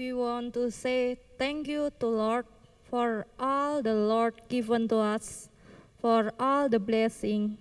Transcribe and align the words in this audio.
We 0.00 0.14
want 0.14 0.54
to 0.54 0.70
say 0.70 1.18
thank 1.36 1.68
you 1.68 1.92
to 2.00 2.06
Lord 2.06 2.46
for 2.88 3.26
all 3.38 3.82
the 3.82 3.92
Lord 3.92 4.32
given 4.48 4.88
to 4.88 4.96
us, 4.96 5.50
for 6.00 6.32
all 6.40 6.70
the 6.70 6.80
blessing. 6.80 7.58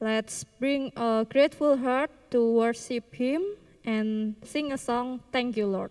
Let's 0.00 0.44
bring 0.44 0.96
a 0.96 1.26
grateful 1.28 1.76
heart 1.76 2.10
to 2.30 2.40
worship 2.40 3.12
Him 3.12 3.44
and 3.84 4.34
sing 4.42 4.72
a 4.72 4.78
song, 4.78 5.20
Thank 5.30 5.58
You, 5.58 5.66
Lord. 5.66 5.90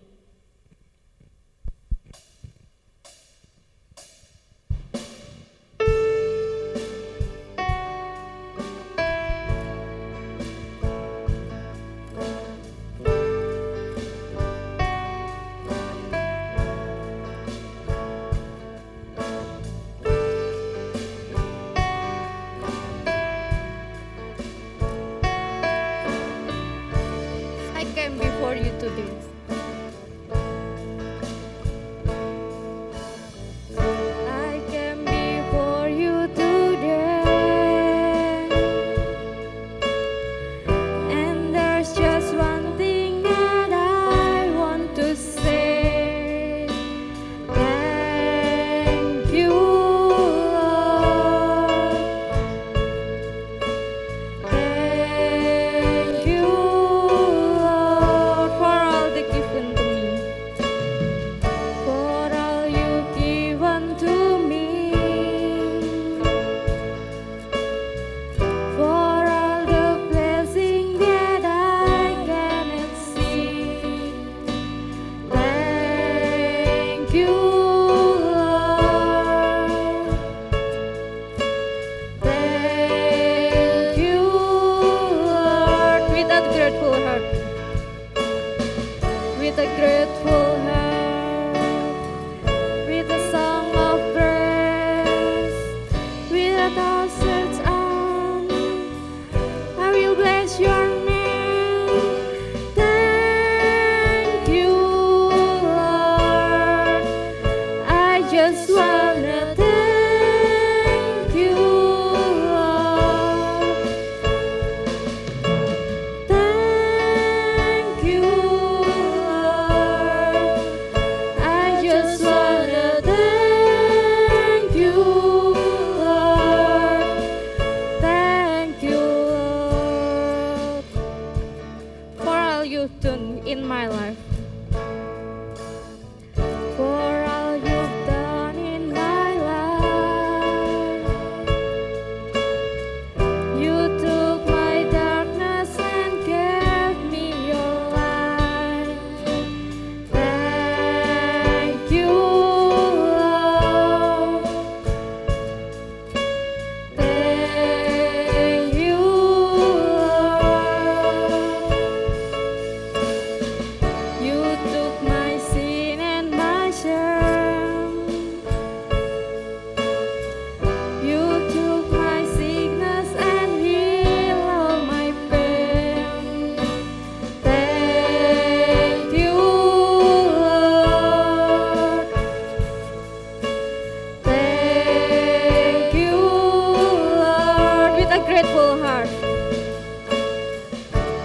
With 188.11 188.21
a 188.21 188.25
grateful 188.25 188.77
heart. 188.83 189.09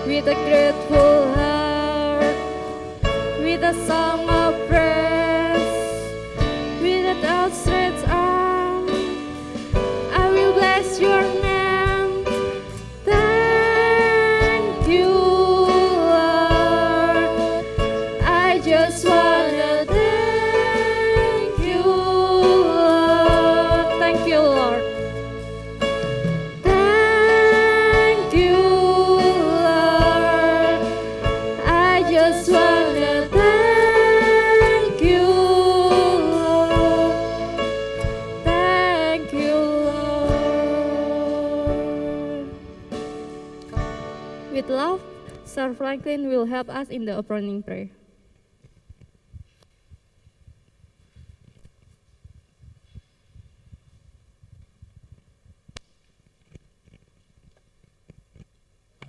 With 0.07 0.29
a 0.29 0.35
grateful 0.35 1.35
heart, 1.35 2.37
with 3.41 3.63
a 3.65 3.75
song 3.87 4.36
Franklin 45.87 46.27
will 46.27 46.47
help 46.47 46.69
us 46.69 46.89
in 46.89 47.05
the 47.05 47.15
opening 47.15 47.63
prayer. 47.63 47.89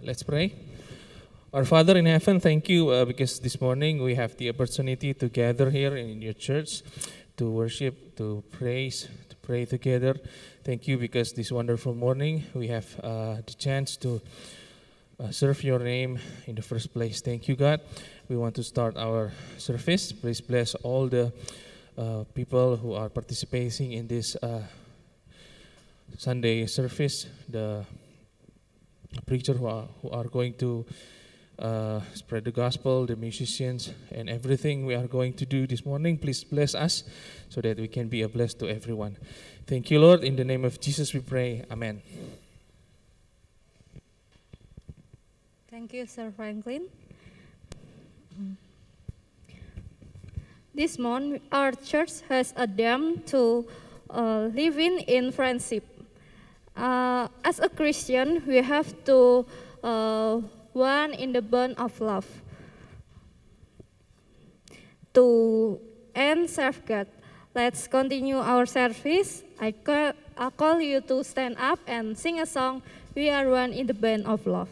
Let's 0.04 0.22
pray. 0.22 0.54
Our 1.52 1.66
Father 1.66 1.98
in 1.98 2.06
heaven, 2.06 2.40
thank 2.40 2.70
you 2.70 2.90
uh, 2.90 3.06
because 3.06 3.40
this 3.40 3.60
morning 3.60 4.04
we 4.04 4.14
have 4.14 4.38
the 4.38 4.48
opportunity 4.50 5.16
to 5.16 5.30
gather 5.30 5.72
here 5.72 5.98
in 5.98 6.22
your 6.22 6.34
church 6.34 6.84
to 7.38 7.50
worship, 7.50 8.16
to 8.18 8.44
praise, 8.52 9.10
to 9.30 9.36
pray 9.38 9.66
together. 9.66 10.16
Thank 10.64 10.88
you 10.88 11.00
because 11.00 11.34
this 11.34 11.52
wonderful 11.52 11.96
morning 11.96 12.44
we 12.54 12.68
have 12.68 12.86
uh, 13.00 13.38
the 13.48 13.56
chance 13.58 13.98
to 13.98 14.22
uh, 15.20 15.32
serve 15.32 15.64
your 15.64 15.80
name 15.80 16.20
in 16.46 16.56
the 16.56 16.62
first 16.62 16.94
place. 16.94 17.22
Thank 17.22 17.48
you, 17.48 17.56
God. 17.56 17.82
We 18.30 18.38
want 18.38 18.56
to 18.56 18.64
start 18.64 18.98
our 18.98 19.32
service. 19.58 20.12
Please 20.12 20.42
bless 20.42 20.76
all 20.76 21.08
the 21.08 21.32
uh, 21.98 22.24
people 22.34 22.78
who 22.78 22.94
are 22.94 23.10
participating 23.10 23.94
in 23.94 24.08
this 24.08 24.36
uh, 24.36 24.62
Sunday 26.18 26.66
service, 26.68 27.26
the 27.50 27.86
preacher 29.26 29.54
who 29.54 29.66
are, 29.66 29.88
who 30.02 30.10
are 30.12 30.26
going 30.26 30.54
to 30.56 30.86
uh, 31.60 32.02
spread 32.14 32.46
the 32.46 32.52
gospel, 32.52 33.06
the 33.06 33.16
musicians, 33.16 33.92
and 34.12 34.30
everything 34.30 34.86
we 34.86 34.94
are 34.94 35.08
going 35.08 35.34
to 35.34 35.46
do 35.46 35.66
this 35.66 35.86
morning. 35.86 36.18
Please 36.18 36.44
bless 36.44 36.76
us 36.76 37.04
so 37.50 37.62
that 37.62 37.80
we 37.80 37.88
can 37.88 38.08
be 38.08 38.22
a 38.22 38.30
bless 38.30 38.54
to 38.54 38.70
everyone. 38.70 39.18
Thank 39.66 39.90
you, 39.90 40.00
Lord. 40.00 40.24
In 40.24 40.36
the 40.36 40.46
name 40.46 40.64
of 40.64 40.80
Jesus, 40.80 41.14
we 41.14 41.22
pray. 41.22 41.66
Amen. 41.72 42.02
Thank 45.78 45.94
you, 45.94 46.08
Sir 46.08 46.34
Franklin. 46.34 46.90
This 50.74 50.98
month, 50.98 51.38
our 51.52 51.70
church 51.70 52.26
has 52.30 52.52
a 52.58 52.66
them 52.66 53.22
to 53.30 53.62
uh, 54.10 54.50
living 54.50 55.06
in 55.06 55.32
friendship. 55.32 55.86
Uh, 56.76 57.28
as 57.46 57.60
a 57.60 57.70
Christian, 57.70 58.42
we 58.48 58.58
have 58.58 58.90
to 59.06 59.46
uh, 59.84 60.42
one 60.74 61.14
in 61.14 61.32
the 61.32 61.44
bond 61.46 61.78
of 61.78 61.94
love. 62.02 62.26
To 65.14 65.78
end 66.16 66.50
safeguard, 66.50 67.06
let's 67.54 67.86
continue 67.86 68.42
our 68.42 68.66
service. 68.66 69.44
I 69.62 69.74
call, 69.74 70.14
I 70.36 70.50
call 70.50 70.82
you 70.82 71.02
to 71.02 71.24
stand 71.24 71.56
up 71.62 71.78
and 71.86 72.18
sing 72.18 72.42
a 72.42 72.48
song. 72.48 72.82
We 73.14 73.30
are 73.30 73.48
one 73.48 73.74
in 73.74 73.86
the 73.86 73.94
band 73.94 74.26
of 74.26 74.42
love. 74.48 74.70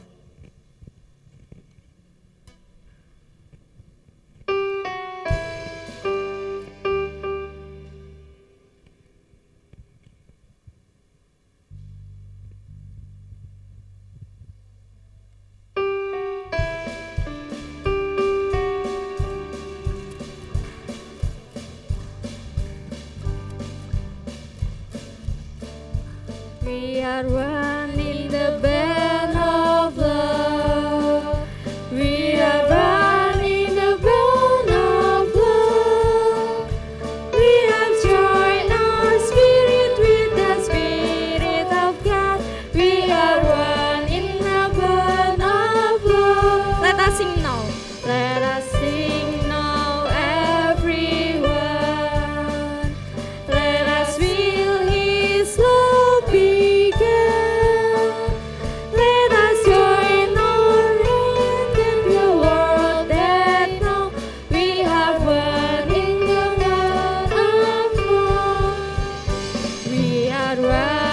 We 70.66 71.05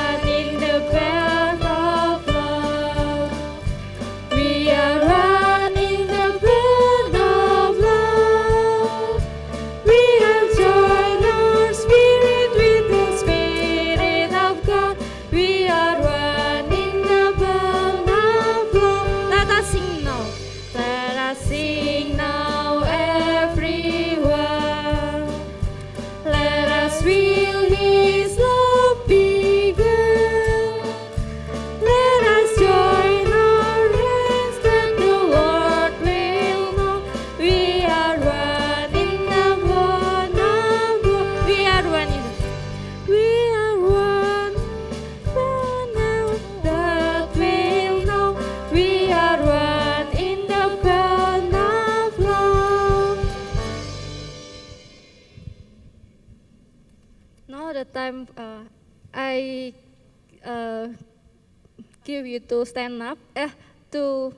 to 62.49 62.65
stand 62.65 63.03
up, 63.03 63.19
eh, 63.37 63.51
to 63.91 64.33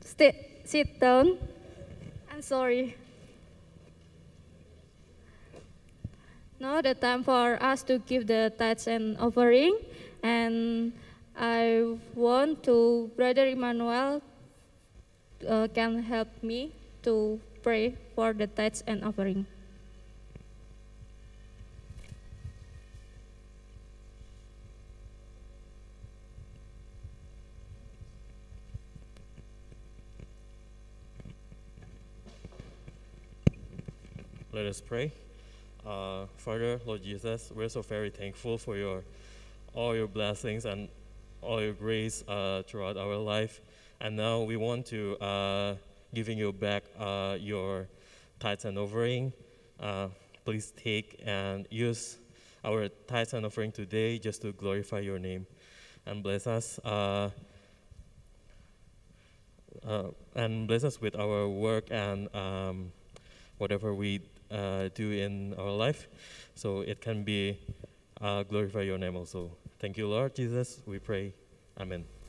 stay, 0.00 0.62
sit 0.64 1.00
down. 1.00 1.38
I'm 2.30 2.42
sorry. 2.42 2.96
Now 6.60 6.80
the 6.82 6.94
time 6.94 7.24
for 7.24 7.56
us 7.62 7.82
to 7.88 7.98
give 8.04 8.26
the 8.26 8.52
tithes 8.52 8.86
and 8.86 9.16
offering, 9.16 9.80
and 10.22 10.92
I 11.32 11.96
want 12.14 12.62
to 12.68 13.10
Brother 13.16 13.48
Emmanuel 13.48 14.20
uh, 15.48 15.68
can 15.72 16.02
help 16.04 16.28
me 16.42 16.76
to 17.02 17.40
pray 17.62 17.96
for 18.14 18.32
the 18.32 18.46
tithes 18.46 18.84
and 18.86 19.04
offering. 19.04 19.46
Let 34.52 34.66
us 34.66 34.80
pray. 34.80 35.12
Uh, 35.86 36.26
Father, 36.36 36.80
Lord 36.84 37.04
Jesus, 37.04 37.52
we're 37.54 37.68
so 37.68 37.82
very 37.82 38.10
thankful 38.10 38.58
for 38.58 38.76
your 38.76 39.04
all 39.74 39.94
your 39.94 40.08
blessings 40.08 40.64
and 40.64 40.88
all 41.40 41.62
your 41.62 41.72
grace 41.72 42.24
uh, 42.26 42.64
throughout 42.66 42.96
our 42.96 43.14
life. 43.14 43.60
And 44.00 44.16
now 44.16 44.42
we 44.42 44.56
want 44.56 44.86
to 44.86 45.16
uh, 45.18 45.74
giving 46.12 46.36
you 46.36 46.52
back 46.52 46.82
uh, 46.98 47.36
your 47.38 47.86
tithes 48.40 48.64
and 48.64 48.76
offering. 48.76 49.32
Uh, 49.78 50.08
please 50.44 50.72
take 50.76 51.22
and 51.24 51.68
use 51.70 52.16
our 52.64 52.88
tithes 53.06 53.34
and 53.34 53.46
offering 53.46 53.70
today 53.70 54.18
just 54.18 54.42
to 54.42 54.50
glorify 54.50 54.98
your 54.98 55.20
name 55.20 55.46
and 56.06 56.24
bless 56.24 56.48
us. 56.48 56.80
Uh, 56.80 57.30
uh, 59.86 60.08
and 60.34 60.66
bless 60.66 60.82
us 60.82 61.00
with 61.00 61.14
our 61.14 61.48
work 61.48 61.86
and 61.92 62.34
um, 62.34 62.90
whatever 63.58 63.94
we 63.94 64.20
uh, 64.50 64.88
do 64.94 65.10
in 65.10 65.54
our 65.54 65.70
life, 65.70 66.08
so 66.54 66.80
it 66.80 67.00
can 67.00 67.24
be 67.24 67.58
uh, 68.20 68.42
glorify 68.42 68.82
your 68.82 68.98
name 68.98 69.16
also. 69.16 69.50
Thank 69.78 69.96
you, 69.96 70.08
Lord 70.08 70.34
Jesus. 70.34 70.82
We 70.86 70.98
pray. 70.98 71.32
Amen. 71.78 72.19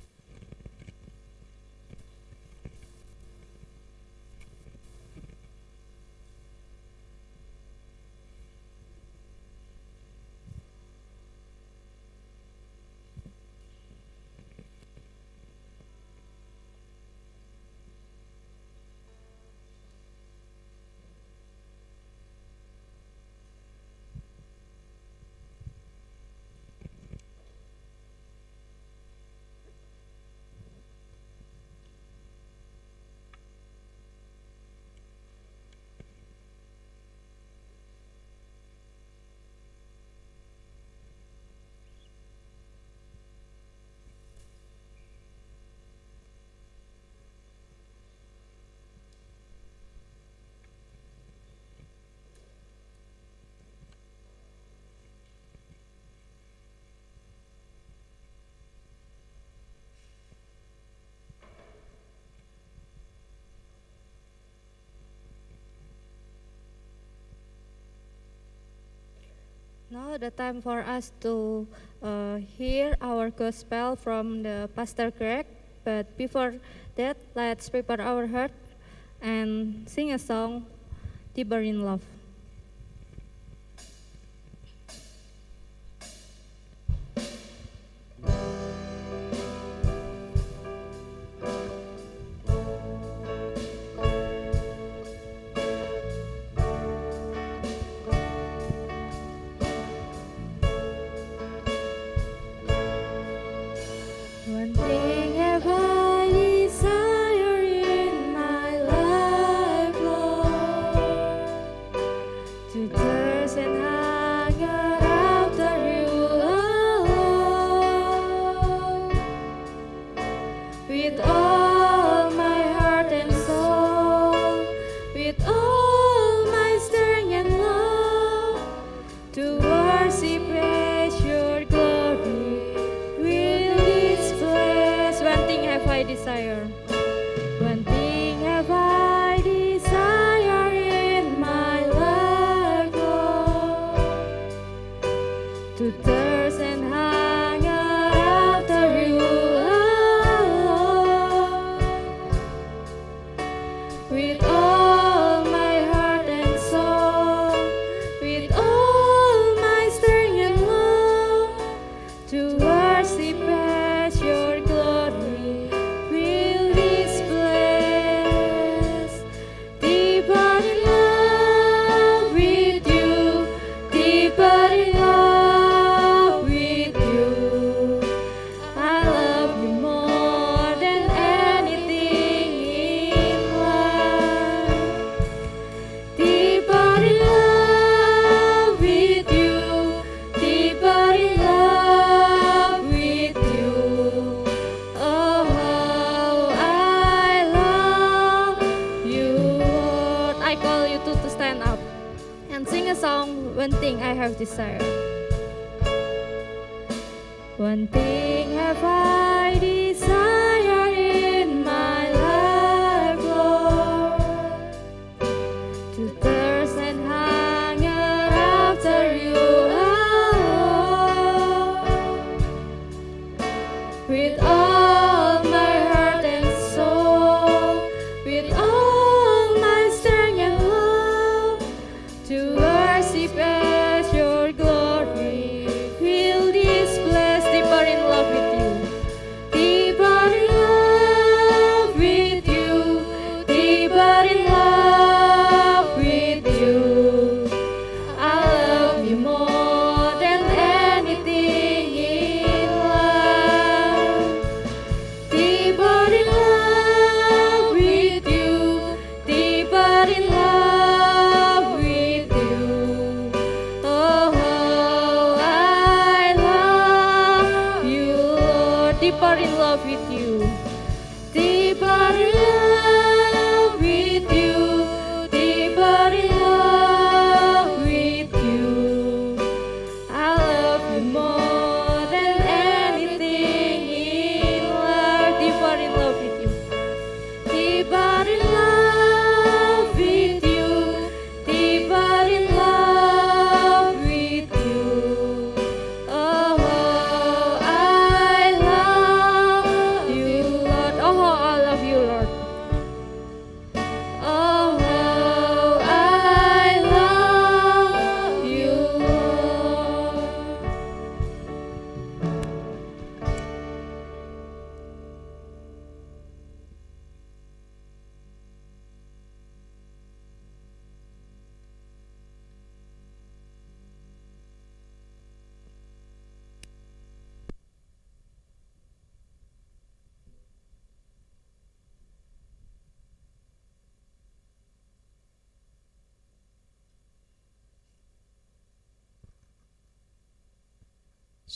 Now 69.91 70.15
the 70.15 70.31
time 70.31 70.61
for 70.63 70.79
us 70.87 71.11
to 71.19 71.67
uh, 71.99 72.39
hear 72.55 72.95
our 73.01 73.27
gospel 73.29 73.99
from 73.99 74.39
the 74.39 74.69
Pastor 74.73 75.11
Greg. 75.11 75.45
But 75.83 76.15
before 76.15 76.55
that, 76.95 77.17
let's 77.35 77.67
prepare 77.67 77.99
our 77.99 78.25
heart 78.25 78.55
and 79.19 79.83
sing 79.91 80.13
a 80.13 80.19
song, 80.19 80.65
Deeper 81.35 81.59
in 81.59 81.83
Love. 81.83 82.07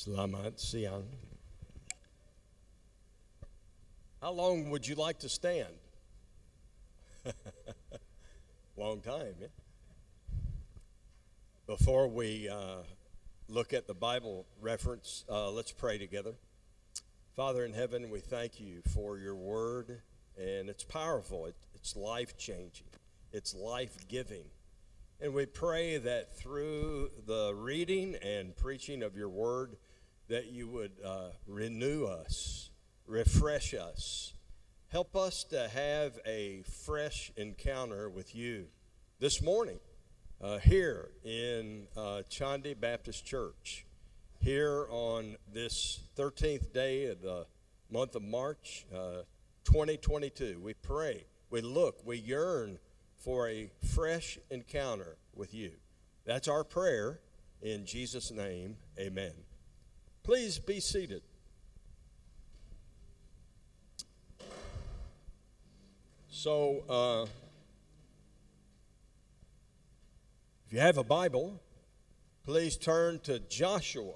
Selamat 0.06 0.62
siang. 0.62 1.02
How 4.22 4.30
long 4.30 4.70
would 4.70 4.88
you 4.88 4.94
like 4.94 5.18
to 5.26 5.30
stand? 5.30 5.74
long 8.78 9.02
time, 9.02 9.34
yeah? 9.42 9.48
Before 11.66 12.08
we 12.08 12.48
uh, 12.48 12.86
look 13.50 13.74
at 13.74 13.88
the 13.88 13.96
Bible 13.96 14.46
reference, 14.62 15.26
uh, 15.28 15.50
let's 15.50 15.72
pray 15.72 15.98
together. 15.98 16.36
Father 17.36 17.66
in 17.66 17.74
heaven, 17.74 18.12
we 18.12 18.20
thank 18.20 18.60
you 18.60 18.84
for 18.94 19.18
your 19.18 19.34
word, 19.34 20.02
and 20.38 20.70
it's 20.70 20.84
powerful, 20.84 21.48
it, 21.48 21.56
it's 21.74 21.96
life 21.96 22.38
changing, 22.38 22.86
it's 23.34 23.56
life 23.56 24.08
giving. 24.08 24.46
And 25.20 25.34
we 25.34 25.48
pray 25.48 25.98
that 25.98 26.38
through 26.38 27.10
the 27.26 27.56
reading 27.56 28.18
and 28.22 28.56
preaching 28.56 29.02
of 29.02 29.18
your 29.18 29.30
word, 29.30 29.78
that 30.28 30.52
you 30.52 30.68
would 30.68 30.92
uh, 31.04 31.30
renew 31.48 32.06
us, 32.06 32.70
refresh 33.08 33.74
us, 33.74 34.34
help 34.90 35.16
us 35.16 35.44
to 35.44 35.68
have 35.70 36.20
a 36.26 36.64
fresh 36.86 37.32
encounter 37.38 38.10
with 38.10 38.36
you 38.36 38.66
this 39.20 39.42
morning 39.42 39.80
uh, 40.42 40.58
here 40.60 41.10
in 41.24 41.88
uh, 41.96 42.22
Chandi 42.30 42.80
Baptist 42.80 43.26
Church, 43.26 43.86
here 44.40 44.88
on 44.90 45.36
this 45.54 46.00
13th 46.18 46.74
day 46.74 47.06
of 47.06 47.22
the 47.22 47.46
month 47.92 48.16
of 48.16 48.24
March, 48.24 48.86
uh, 48.94 49.24
2022. 49.64 50.60
We 50.62 50.74
pray, 50.74 51.26
we 51.50 51.62
look, 51.62 52.02
we 52.04 52.18
yearn 52.18 52.80
for 53.16 53.48
a 53.48 53.70
fresh 53.94 54.38
encounter 54.50 55.18
with 55.34 55.54
you. 55.54 55.72
That's 56.26 56.48
our 56.48 56.64
prayer. 56.64 57.20
In 57.62 57.86
Jesus' 57.86 58.32
name, 58.32 58.78
amen. 59.00 59.34
Please 60.26 60.58
be 60.58 60.80
seated. 60.80 61.22
So, 66.30 66.84
uh, 66.90 67.28
if 70.66 70.74
you 70.74 70.80
have 70.80 70.98
a 70.98 71.04
Bible, 71.04 71.62
please 72.44 72.76
turn 72.76 73.20
to 73.20 73.38
Joshua 73.38 74.16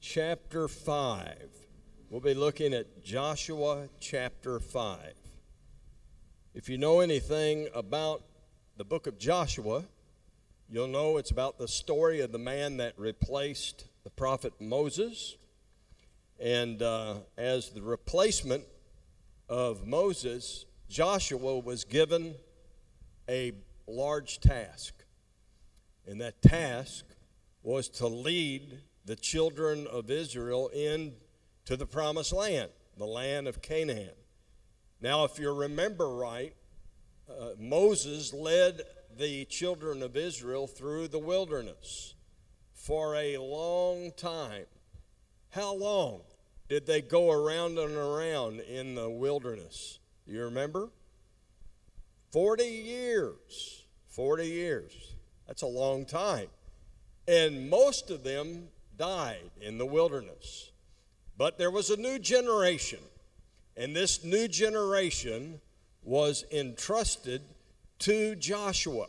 chapter 0.00 0.66
5. 0.66 1.48
We'll 2.10 2.20
be 2.20 2.34
looking 2.34 2.74
at 2.74 3.04
Joshua 3.04 3.88
chapter 4.00 4.58
5. 4.58 5.14
If 6.52 6.68
you 6.68 6.78
know 6.78 6.98
anything 6.98 7.68
about 7.76 8.24
the 8.76 8.84
book 8.84 9.06
of 9.06 9.20
Joshua, 9.20 9.84
you'll 10.68 10.88
know 10.88 11.16
it's 11.16 11.30
about 11.30 11.58
the 11.58 11.68
story 11.68 12.22
of 12.22 12.32
the 12.32 12.40
man 12.40 12.78
that 12.78 12.98
replaced 12.98 13.87
the 14.08 14.14
prophet 14.14 14.54
Moses. 14.58 15.36
And 16.40 16.80
uh, 16.80 17.16
as 17.36 17.68
the 17.68 17.82
replacement 17.82 18.64
of 19.50 19.86
Moses, 19.86 20.64
Joshua 20.88 21.58
was 21.58 21.84
given 21.84 22.34
a 23.28 23.52
large 23.86 24.40
task. 24.40 24.94
And 26.06 26.22
that 26.22 26.40
task 26.40 27.04
was 27.62 27.90
to 28.00 28.06
lead 28.06 28.78
the 29.04 29.14
children 29.14 29.86
of 29.86 30.10
Israel 30.10 30.68
into 30.68 31.76
the 31.76 31.84
promised 31.84 32.32
land, 32.32 32.70
the 32.96 33.04
land 33.04 33.46
of 33.46 33.60
Canaan. 33.60 34.16
Now, 35.02 35.24
if 35.24 35.38
you 35.38 35.52
remember 35.52 36.08
right, 36.08 36.54
uh, 37.28 37.50
Moses 37.58 38.32
led 38.32 38.80
the 39.18 39.44
children 39.44 40.02
of 40.02 40.16
Israel 40.16 40.66
through 40.66 41.08
the 41.08 41.18
wilderness 41.18 42.14
for 42.88 43.16
a 43.16 43.36
long 43.36 44.10
time. 44.16 44.64
How 45.50 45.74
long 45.74 46.22
did 46.70 46.86
they 46.86 47.02
go 47.02 47.30
around 47.30 47.78
and 47.78 47.94
around 47.94 48.60
in 48.60 48.94
the 48.94 49.10
wilderness? 49.10 49.98
You 50.26 50.44
remember? 50.44 50.88
40 52.32 52.64
years. 52.64 53.84
40 54.08 54.46
years. 54.46 55.16
That's 55.46 55.60
a 55.60 55.66
long 55.66 56.06
time. 56.06 56.46
And 57.26 57.68
most 57.68 58.10
of 58.10 58.24
them 58.24 58.68
died 58.96 59.50
in 59.60 59.76
the 59.76 59.84
wilderness. 59.84 60.70
But 61.36 61.58
there 61.58 61.70
was 61.70 61.90
a 61.90 61.96
new 61.98 62.18
generation. 62.18 63.00
And 63.76 63.94
this 63.94 64.24
new 64.24 64.48
generation 64.48 65.60
was 66.02 66.46
entrusted 66.50 67.42
to 67.98 68.34
Joshua. 68.36 69.08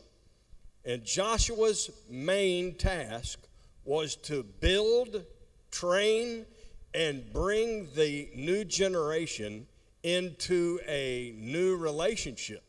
And 0.84 1.06
Joshua's 1.06 1.92
main 2.10 2.76
task 2.76 3.40
was 3.86 4.16
to 4.16 4.44
build, 4.44 5.24
train, 5.72 6.46
and 6.94 7.32
bring 7.34 7.88
the 7.96 8.30
new 8.36 8.64
generation 8.64 9.68
into 10.04 10.80
a 10.88 11.34
new 11.38 11.76
relationship, 11.76 12.64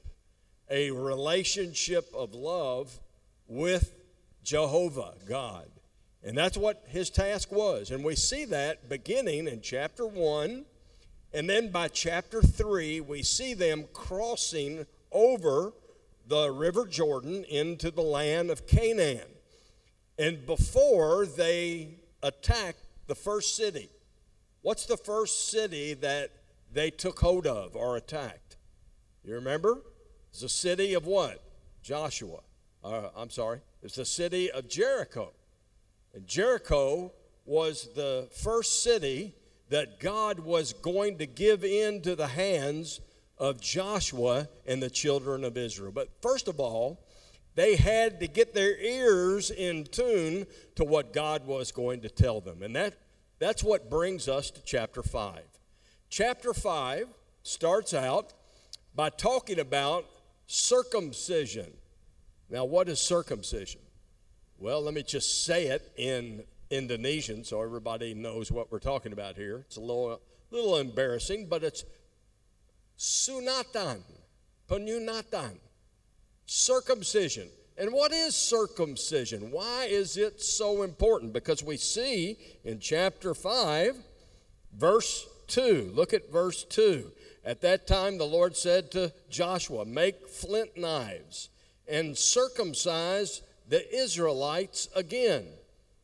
a 0.70 0.90
relationship 0.90 2.10
of 2.14 2.34
love 2.34 3.00
with 3.46 3.94
Jehovah, 4.42 5.14
God. 5.28 5.68
And 6.22 6.36
that's 6.36 6.56
what 6.56 6.84
his 6.88 7.10
task 7.10 7.50
was. 7.50 7.90
And 7.90 8.04
we 8.04 8.14
see 8.14 8.44
that 8.46 8.88
beginning 8.88 9.48
in 9.48 9.60
chapter 9.62 10.06
1. 10.06 10.64
And 11.32 11.48
then 11.48 11.70
by 11.70 11.88
chapter 11.88 12.42
3, 12.42 13.00
we 13.00 13.22
see 13.22 13.54
them 13.54 13.86
crossing 13.92 14.86
over 15.12 15.72
the 16.26 16.50
River 16.50 16.86
Jordan 16.86 17.44
into 17.44 17.90
the 17.90 18.02
land 18.02 18.50
of 18.50 18.66
Canaan. 18.66 19.26
And 20.20 20.44
before 20.44 21.24
they 21.24 21.94
attack 22.22 22.76
the 23.06 23.14
first 23.14 23.56
city, 23.56 23.88
what's 24.60 24.84
the 24.84 24.98
first 24.98 25.48
city 25.48 25.94
that 25.94 26.30
they 26.70 26.90
took 26.90 27.18
hold 27.18 27.46
of 27.46 27.74
or 27.74 27.96
attacked? 27.96 28.58
You 29.24 29.36
remember? 29.36 29.78
It's 30.28 30.42
the 30.42 30.50
city 30.50 30.92
of 30.92 31.06
what? 31.06 31.42
Joshua. 31.82 32.40
Uh, 32.84 33.08
I'm 33.16 33.30
sorry. 33.30 33.60
It's 33.82 33.94
the 33.94 34.04
city 34.04 34.50
of 34.50 34.68
Jericho. 34.68 35.32
And 36.12 36.26
Jericho 36.26 37.12
was 37.46 37.88
the 37.94 38.28
first 38.30 38.82
city 38.82 39.34
that 39.70 40.00
God 40.00 40.38
was 40.38 40.74
going 40.74 41.16
to 41.16 41.26
give 41.26 41.64
into 41.64 42.14
the 42.14 42.26
hands 42.26 43.00
of 43.38 43.58
Joshua 43.62 44.48
and 44.66 44.82
the 44.82 44.90
children 44.90 45.44
of 45.44 45.56
Israel. 45.56 45.92
But 45.92 46.10
first 46.20 46.46
of 46.46 46.60
all, 46.60 47.02
they 47.54 47.76
had 47.76 48.20
to 48.20 48.28
get 48.28 48.54
their 48.54 48.76
ears 48.78 49.50
in 49.50 49.84
tune 49.84 50.46
to 50.76 50.84
what 50.84 51.12
God 51.12 51.46
was 51.46 51.72
going 51.72 52.00
to 52.02 52.08
tell 52.08 52.40
them. 52.40 52.62
And 52.62 52.74
that, 52.76 52.94
that's 53.38 53.64
what 53.64 53.90
brings 53.90 54.28
us 54.28 54.50
to 54.50 54.62
chapter 54.62 55.02
5. 55.02 55.40
Chapter 56.08 56.54
5 56.54 57.06
starts 57.42 57.94
out 57.94 58.32
by 58.94 59.10
talking 59.10 59.58
about 59.58 60.06
circumcision. 60.46 61.72
Now, 62.48 62.64
what 62.64 62.88
is 62.88 63.00
circumcision? 63.00 63.80
Well, 64.58 64.82
let 64.82 64.94
me 64.94 65.02
just 65.02 65.44
say 65.44 65.68
it 65.68 65.90
in 65.96 66.44
Indonesian 66.70 67.44
so 67.44 67.62
everybody 67.62 68.14
knows 68.14 68.50
what 68.52 68.70
we're 68.70 68.78
talking 68.78 69.12
about 69.12 69.36
here. 69.36 69.64
It's 69.66 69.76
a 69.76 69.80
little, 69.80 70.20
little 70.50 70.76
embarrassing, 70.76 71.46
but 71.46 71.64
it's 71.64 71.84
sunatan, 72.98 74.02
penyunatan, 74.68 75.58
circumcision. 76.50 77.48
And 77.78 77.92
what 77.92 78.10
is 78.10 78.34
circumcision? 78.34 79.52
Why 79.52 79.84
is 79.84 80.16
it 80.16 80.42
so 80.42 80.82
important? 80.82 81.32
Because 81.32 81.62
we 81.62 81.76
see 81.76 82.38
in 82.64 82.80
chapter 82.80 83.34
5, 83.34 83.96
verse 84.76 85.28
2. 85.46 85.92
Look 85.94 86.12
at 86.12 86.32
verse 86.32 86.64
2. 86.64 87.12
At 87.44 87.60
that 87.60 87.86
time, 87.86 88.18
the 88.18 88.26
Lord 88.26 88.56
said 88.56 88.90
to 88.90 89.12
Joshua, 89.30 89.84
Make 89.84 90.28
flint 90.28 90.76
knives 90.76 91.50
and 91.88 92.18
circumcise 92.18 93.42
the 93.68 93.88
Israelites 93.94 94.88
again. 94.96 95.46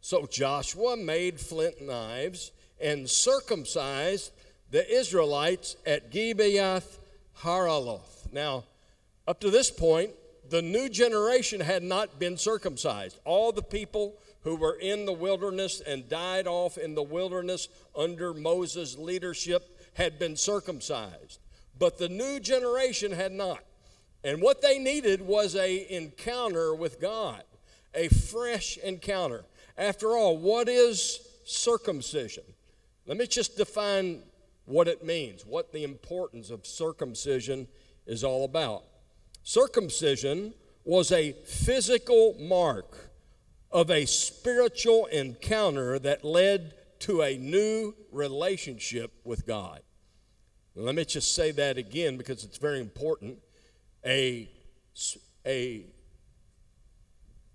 So 0.00 0.26
Joshua 0.26 0.96
made 0.96 1.40
flint 1.40 1.82
knives 1.82 2.52
and 2.80 3.10
circumcised 3.10 4.30
the 4.70 4.88
Israelites 4.88 5.76
at 5.84 6.12
Gibeath 6.12 6.98
Haaraloth. 7.40 8.32
Now, 8.32 8.62
up 9.26 9.40
to 9.40 9.50
this 9.50 9.72
point, 9.72 10.12
the 10.50 10.62
new 10.62 10.88
generation 10.88 11.60
had 11.60 11.82
not 11.82 12.18
been 12.18 12.36
circumcised. 12.36 13.18
All 13.24 13.52
the 13.52 13.62
people 13.62 14.16
who 14.42 14.56
were 14.56 14.78
in 14.80 15.06
the 15.06 15.12
wilderness 15.12 15.80
and 15.80 16.08
died 16.08 16.46
off 16.46 16.78
in 16.78 16.94
the 16.94 17.02
wilderness 17.02 17.68
under 17.96 18.32
Moses' 18.32 18.96
leadership 18.96 19.78
had 19.94 20.18
been 20.18 20.36
circumcised. 20.36 21.40
But 21.78 21.98
the 21.98 22.08
new 22.08 22.40
generation 22.40 23.12
had 23.12 23.32
not. 23.32 23.62
And 24.24 24.40
what 24.40 24.62
they 24.62 24.78
needed 24.78 25.20
was 25.22 25.54
a 25.56 25.94
encounter 25.94 26.74
with 26.74 27.00
God 27.00 27.42
a 27.96 28.08
fresh 28.08 28.76
encounter. 28.78 29.44
After 29.76 30.16
all, 30.16 30.36
what 30.36 30.68
is 30.68 31.20
circumcision? 31.44 32.44
Let 33.06 33.16
me 33.16 33.26
just 33.26 33.56
define 33.56 34.22
what 34.66 34.86
it 34.88 35.04
means, 35.04 35.44
what 35.44 35.72
the 35.72 35.84
importance 35.84 36.50
of 36.50 36.66
circumcision 36.66 37.66
is 38.06 38.22
all 38.22 38.44
about. 38.44 38.84
Circumcision 39.48 40.54
was 40.84 41.12
a 41.12 41.30
physical 41.44 42.34
mark 42.36 43.12
of 43.70 43.92
a 43.92 44.04
spiritual 44.04 45.06
encounter 45.06 46.00
that 46.00 46.24
led 46.24 46.74
to 46.98 47.22
a 47.22 47.38
new 47.38 47.94
relationship 48.10 49.12
with 49.22 49.46
God. 49.46 49.82
Let 50.74 50.96
me 50.96 51.04
just 51.04 51.32
say 51.32 51.52
that 51.52 51.78
again 51.78 52.16
because 52.16 52.42
it's 52.42 52.58
very 52.58 52.80
important. 52.80 53.38
A, 54.04 54.50
a 55.46 55.86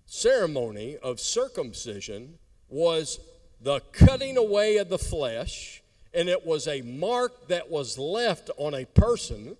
ceremony 0.06 0.96
of 0.96 1.20
circumcision 1.20 2.38
was 2.70 3.20
the 3.60 3.80
cutting 3.92 4.38
away 4.38 4.78
of 4.78 4.88
the 4.88 4.98
flesh, 4.98 5.82
and 6.14 6.30
it 6.30 6.46
was 6.46 6.66
a 6.66 6.80
mark 6.80 7.48
that 7.48 7.70
was 7.70 7.98
left 7.98 8.48
on 8.56 8.72
a 8.72 8.86
person 8.86 9.58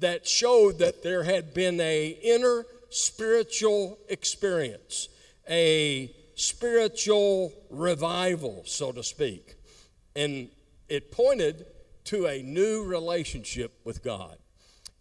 that 0.00 0.26
showed 0.26 0.78
that 0.78 1.02
there 1.02 1.24
had 1.24 1.54
been 1.54 1.80
a 1.80 2.08
inner 2.22 2.64
spiritual 2.90 3.98
experience, 4.08 5.08
a 5.48 6.14
spiritual 6.34 7.52
revival, 7.70 8.62
so 8.64 8.92
to 8.92 9.02
speak. 9.02 9.56
And 10.14 10.48
it 10.88 11.10
pointed 11.10 11.66
to 12.04 12.26
a 12.26 12.42
new 12.42 12.84
relationship 12.84 13.72
with 13.84 14.02
God. 14.02 14.36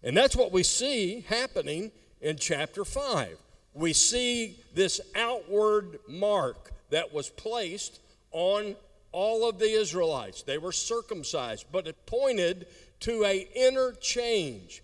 And 0.03 0.15
that's 0.15 0.35
what 0.35 0.51
we 0.51 0.63
see 0.63 1.21
happening 1.27 1.91
in 2.21 2.37
chapter 2.37 2.83
5. 2.83 3.37
We 3.73 3.93
see 3.93 4.59
this 4.73 4.99
outward 5.15 5.99
mark 6.07 6.71
that 6.89 7.13
was 7.13 7.29
placed 7.29 7.99
on 8.31 8.75
all 9.11 9.47
of 9.47 9.59
the 9.59 9.69
Israelites. 9.69 10.43
They 10.43 10.57
were 10.57 10.71
circumcised, 10.71 11.65
but 11.71 11.87
it 11.87 12.05
pointed 12.05 12.67
to 13.01 13.23
a 13.23 13.47
inner 13.55 13.93
change, 13.93 14.83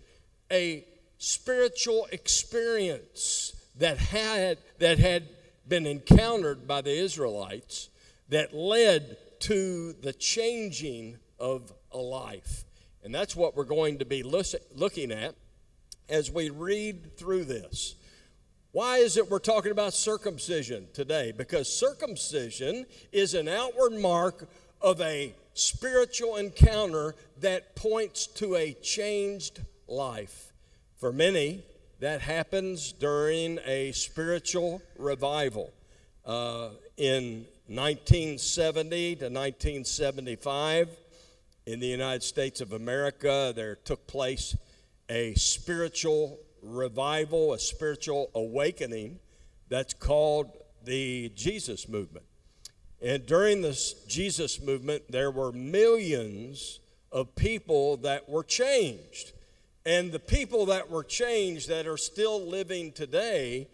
a 0.54 0.84
spiritual 1.18 2.06
experience 2.12 3.52
that 3.76 3.98
had 3.98 4.58
that 4.78 4.98
had 4.98 5.28
been 5.66 5.86
encountered 5.86 6.66
by 6.68 6.80
the 6.80 6.96
Israelites 6.96 7.88
that 8.28 8.54
led 8.54 9.16
to 9.40 9.92
the 9.94 10.12
changing 10.12 11.18
of 11.40 11.72
a 11.92 11.98
life. 11.98 12.64
And 13.02 13.14
that's 13.14 13.34
what 13.34 13.56
we're 13.56 13.64
going 13.64 13.98
to 13.98 14.04
be 14.04 14.22
looking 14.22 15.10
at 15.10 15.34
as 16.08 16.30
we 16.30 16.50
read 16.50 17.16
through 17.16 17.44
this. 17.44 17.96
Why 18.72 18.98
is 18.98 19.16
it 19.16 19.30
we're 19.30 19.38
talking 19.38 19.72
about 19.72 19.94
circumcision 19.94 20.86
today? 20.92 21.32
Because 21.36 21.68
circumcision 21.72 22.86
is 23.12 23.34
an 23.34 23.48
outward 23.48 23.92
mark 23.92 24.48
of 24.80 25.00
a 25.00 25.34
spiritual 25.54 26.36
encounter 26.36 27.14
that 27.40 27.76
points 27.76 28.26
to 28.26 28.56
a 28.56 28.72
changed 28.74 29.60
life. 29.88 30.52
For 30.96 31.12
many, 31.12 31.62
that 32.00 32.20
happens 32.20 32.92
during 32.92 33.58
a 33.64 33.92
spiritual 33.92 34.82
revival. 34.98 35.72
Uh, 36.24 36.70
in 36.96 37.46
1970 37.66 39.16
to 39.16 39.24
1975, 39.24 40.88
in 41.66 41.80
the 41.80 41.86
United 41.86 42.22
States 42.22 42.60
of 42.60 42.72
America, 42.72 43.52
there 43.56 43.76
took 43.76 44.06
place 44.06 44.56
a 45.08 45.34
spiritual 45.34 46.38
revival, 46.62 47.54
a 47.54 47.58
spiritual 47.58 48.30
awakening 48.34 49.18
that's 49.68 49.94
called 49.94 50.50
the 50.84 51.32
Jesus 51.34 51.88
movement. 51.88 52.26
And 53.00 53.26
during 53.26 53.62
this 53.62 53.94
Jesus 54.06 54.62
movement, 54.62 55.04
there 55.10 55.30
were 55.30 55.52
millions 55.52 56.80
of 57.12 57.34
people 57.36 57.98
that 57.98 58.28
were 58.28 58.42
changed. 58.42 59.32
And 59.86 60.12
the 60.12 60.18
people 60.18 60.66
that 60.66 60.90
were 60.90 61.04
changed 61.04 61.68
that 61.68 61.86
are 61.86 61.98
still 61.98 62.40
living 62.46 62.92
today 62.92 63.68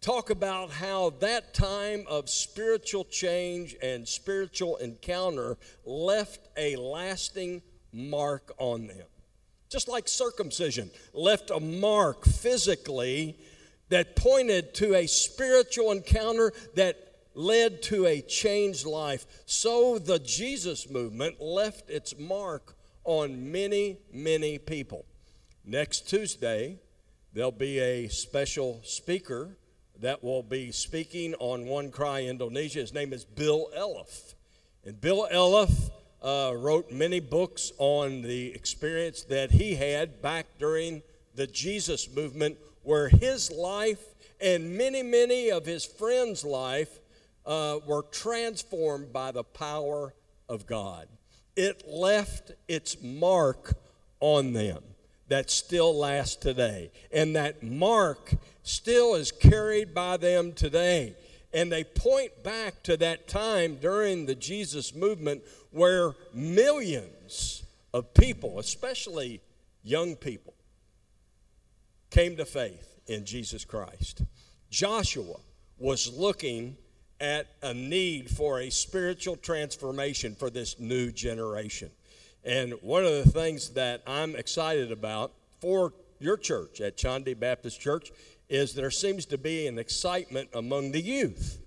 talk 0.00 0.30
about 0.30 0.70
how 0.70 1.10
that 1.18 1.52
time 1.52 2.04
of 2.08 2.30
spiritual 2.30 3.04
change 3.04 3.74
and 3.82 4.06
spiritual 4.06 4.76
encounter 4.76 5.56
left 5.84 6.48
a 6.56 6.76
lasting 6.76 7.60
mark 7.92 8.52
on 8.58 8.86
them. 8.86 9.06
Just 9.68 9.88
like 9.88 10.06
circumcision 10.06 10.90
left 11.12 11.50
a 11.50 11.58
mark 11.58 12.24
physically 12.24 13.36
that 13.88 14.14
pointed 14.14 14.74
to 14.74 14.94
a 14.94 15.08
spiritual 15.08 15.90
encounter 15.90 16.52
that 16.76 16.96
led 17.34 17.82
to 17.82 18.06
a 18.06 18.20
changed 18.20 18.86
life, 18.86 19.26
so 19.46 19.98
the 19.98 20.18
Jesus 20.20 20.88
movement 20.88 21.40
left 21.40 21.90
its 21.90 22.16
mark 22.18 22.76
on 23.04 23.50
many, 23.50 23.98
many 24.12 24.58
people. 24.58 25.04
Next 25.70 26.08
Tuesday, 26.08 26.78
there'll 27.34 27.52
be 27.52 27.78
a 27.78 28.08
special 28.08 28.80
speaker 28.84 29.58
that 30.00 30.24
will 30.24 30.42
be 30.42 30.72
speaking 30.72 31.34
on 31.40 31.66
One 31.66 31.90
Cry 31.90 32.22
Indonesia. 32.22 32.78
His 32.78 32.94
name 32.94 33.12
is 33.12 33.26
Bill 33.26 33.68
Elliff. 33.76 34.32
And 34.86 34.98
Bill 34.98 35.28
Elliff 35.30 35.90
uh, 36.22 36.54
wrote 36.56 36.90
many 36.90 37.20
books 37.20 37.70
on 37.76 38.22
the 38.22 38.54
experience 38.54 39.24
that 39.24 39.50
he 39.50 39.74
had 39.74 40.22
back 40.22 40.46
during 40.58 41.02
the 41.34 41.46
Jesus 41.46 42.08
movement, 42.16 42.56
where 42.82 43.10
his 43.10 43.50
life 43.50 44.02
and 44.40 44.74
many, 44.74 45.02
many 45.02 45.50
of 45.50 45.66
his 45.66 45.84
friends' 45.84 46.46
life 46.46 46.98
uh, 47.44 47.78
were 47.86 48.04
transformed 48.04 49.12
by 49.12 49.32
the 49.32 49.44
power 49.44 50.14
of 50.48 50.64
God. 50.66 51.08
It 51.56 51.86
left 51.86 52.52
its 52.68 52.96
mark 53.02 53.74
on 54.20 54.54
them 54.54 54.82
that 55.28 55.50
still 55.50 55.96
lasts 55.96 56.36
today. 56.36 56.90
And 57.12 57.36
that 57.36 57.62
mark 57.62 58.34
still 58.62 59.14
is 59.14 59.30
carried 59.30 59.94
by 59.94 60.16
them 60.16 60.52
today. 60.52 61.14
And 61.52 61.72
they 61.72 61.84
point 61.84 62.42
back 62.42 62.82
to 62.84 62.96
that 62.98 63.28
time 63.28 63.76
during 63.76 64.26
the 64.26 64.34
Jesus 64.34 64.94
movement 64.94 65.42
where 65.70 66.12
millions 66.34 67.62
of 67.94 68.12
people, 68.14 68.58
especially 68.58 69.40
young 69.82 70.16
people, 70.16 70.54
came 72.10 72.36
to 72.36 72.44
faith 72.44 73.00
in 73.06 73.24
Jesus 73.24 73.64
Christ. 73.64 74.22
Joshua 74.70 75.36
was 75.78 76.12
looking 76.12 76.76
at 77.20 77.46
a 77.62 77.74
need 77.74 78.30
for 78.30 78.60
a 78.60 78.70
spiritual 78.70 79.36
transformation 79.36 80.34
for 80.34 80.50
this 80.50 80.78
new 80.78 81.10
generation. 81.10 81.90
And 82.44 82.74
one 82.82 83.04
of 83.04 83.12
the 83.24 83.30
things 83.30 83.70
that 83.70 84.02
I'm 84.06 84.36
excited 84.36 84.92
about 84.92 85.32
for 85.60 85.92
your 86.20 86.36
church 86.36 86.80
at 86.80 86.96
Chandi 86.96 87.38
Baptist 87.38 87.80
Church 87.80 88.10
is 88.48 88.74
there 88.74 88.90
seems 88.90 89.26
to 89.26 89.38
be 89.38 89.66
an 89.66 89.78
excitement 89.78 90.48
among 90.54 90.92
the 90.92 91.00
youth, 91.00 91.58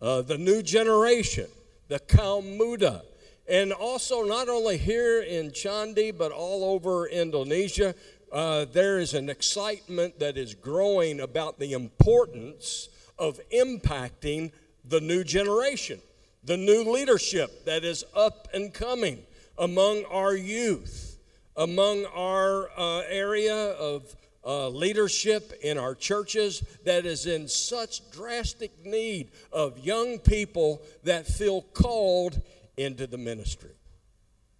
uh, 0.00 0.22
the 0.22 0.38
new 0.38 0.62
generation, 0.62 1.46
the 1.88 1.98
kaum 1.98 2.56
muda, 2.58 3.02
and 3.48 3.72
also 3.72 4.24
not 4.24 4.48
only 4.48 4.78
here 4.78 5.20
in 5.20 5.50
Chandi 5.50 6.16
but 6.16 6.32
all 6.32 6.64
over 6.64 7.06
Indonesia. 7.06 7.94
Uh, 8.32 8.64
there 8.64 8.98
is 8.98 9.14
an 9.14 9.28
excitement 9.28 10.18
that 10.18 10.36
is 10.36 10.54
growing 10.54 11.20
about 11.20 11.58
the 11.58 11.72
importance 11.72 12.88
of 13.18 13.38
impacting 13.50 14.50
the 14.84 15.00
new 15.00 15.22
generation, 15.22 16.00
the 16.42 16.56
new 16.56 16.90
leadership 16.90 17.64
that 17.64 17.84
is 17.84 18.04
up 18.16 18.48
and 18.52 18.74
coming 18.74 19.22
among 19.58 20.04
our 20.06 20.34
youth, 20.34 21.18
among 21.56 22.06
our 22.06 22.70
uh, 22.76 23.02
area 23.08 23.54
of 23.54 24.14
uh, 24.46 24.68
leadership 24.68 25.52
in 25.62 25.78
our 25.78 25.94
churches 25.94 26.62
that 26.84 27.06
is 27.06 27.26
in 27.26 27.48
such 27.48 28.10
drastic 28.10 28.84
need 28.84 29.30
of 29.52 29.78
young 29.78 30.18
people 30.18 30.82
that 31.02 31.26
feel 31.26 31.62
called 31.62 32.40
into 32.76 33.06
the 33.06 33.16
ministry. 33.16 33.70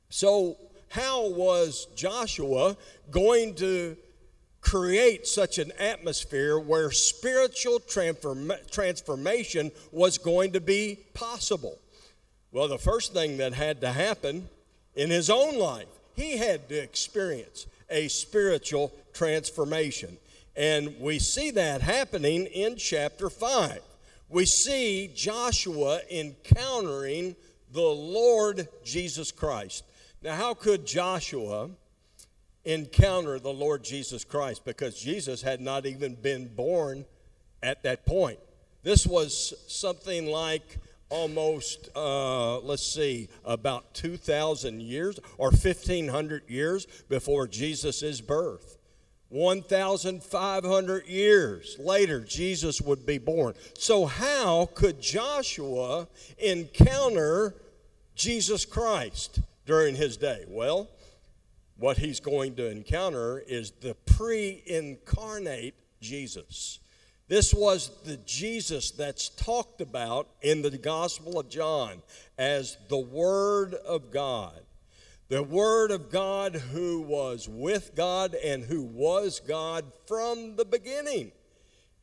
So, 0.09 0.57
how 0.89 1.29
was 1.29 1.89
Joshua 1.97 2.77
going 3.11 3.57
to 3.57 3.97
create 4.61 5.27
such 5.27 5.59
an 5.59 5.73
atmosphere 5.79 6.59
where 6.59 6.91
spiritual 6.93 7.81
transform- 7.81 8.53
transformation 8.71 9.73
was 9.91 10.19
going 10.19 10.53
to 10.53 10.61
be 10.61 11.01
possible? 11.13 11.79
Well, 12.53 12.69
the 12.69 12.79
first 12.79 13.13
thing 13.13 13.39
that 13.39 13.53
had 13.53 13.81
to 13.81 13.91
happen 13.91 14.49
in 14.97 15.11
his 15.11 15.31
own 15.31 15.59
life, 15.59 15.89
he 16.15 16.37
had 16.37 16.69
to 16.69 16.83
experience 16.83 17.67
a 17.91 18.09
spiritual 18.09 18.93
transformation. 19.13 20.17
And 20.57 20.99
we 21.01 21.19
see 21.19 21.51
that 21.53 21.81
happening 21.83 22.47
in 22.47 22.77
chapter 22.77 23.29
5. 23.29 23.81
We 24.29 24.47
see 24.47 25.11
Joshua 25.15 26.01
encountering 26.11 27.37
the 27.73 27.81
Lord 27.81 28.69
Jesus 28.85 29.33
Christ. 29.33 29.85
Now, 30.23 30.37
how 30.37 30.55
could 30.55 30.87
Joshua 30.87 31.71
encounter 32.65 33.39
the 33.39 33.53
Lord 33.53 33.85
Jesus 33.85 34.25
Christ? 34.25 34.65
Because 34.65 34.99
Jesus 34.99 35.43
had 35.43 35.61
not 35.61 35.85
even 35.85 36.15
been 36.15 36.47
born 36.47 37.05
at 37.63 37.83
that 37.83 38.07
point. 38.07 38.39
This 38.83 39.07
was 39.07 39.55
something 39.67 40.27
like 40.27 40.79
almost, 41.09 41.89
uh, 41.95 42.59
let's 42.61 42.87
see, 42.87 43.29
about 43.45 43.95
2,000 43.95 44.81
years 44.81 45.19
or 45.39 45.51
1,500 45.51 46.43
years 46.49 46.87
before 47.09 47.47
Jesus' 47.47 48.21
birth. 48.21 48.79
1,500 49.29 51.07
years 51.09 51.77
later, 51.81 52.21
Jesus 52.21 52.81
would 52.81 53.05
be 53.05 53.19
born. 53.19 53.55
So, 53.77 54.07
how 54.07 54.69
could 54.75 55.01
Joshua 55.01 56.07
encounter 56.39 57.55
Jesus 58.15 58.65
Christ 58.65 59.41
during 59.67 59.97
his 59.97 60.17
day? 60.17 60.45
Well, 60.47 60.89
what 61.77 61.99
he's 61.99 62.21
going 62.21 62.55
to 62.57 62.71
encounter 62.71 63.41
is 63.41 63.73
the 63.73 63.95
pre 64.07 64.63
incarnate 64.67 65.75
Jesus. 66.01 66.79
This 67.35 67.53
was 67.53 67.91
the 68.05 68.17
Jesus 68.19 68.93
that's 68.93 69.29
talked 69.29 69.81
about 69.81 70.29
in 70.41 70.63
the 70.63 70.79
Gospel 70.79 71.41
of 71.41 71.49
John 71.49 72.01
as 72.39 72.77
the 72.89 73.01
Word 73.01 73.75
of 73.75 74.13
God. 74.13 74.61
The 75.31 75.43
Word 75.43 75.91
of 75.91 76.13
God 76.13 76.55
who 76.55 77.01
was 77.01 77.49
with 77.49 77.97
God 77.97 78.35
and 78.35 78.63
who 78.63 78.83
was 78.85 79.41
God 79.41 79.85
from 80.07 80.55
the 80.55 80.65
beginning. 80.65 81.33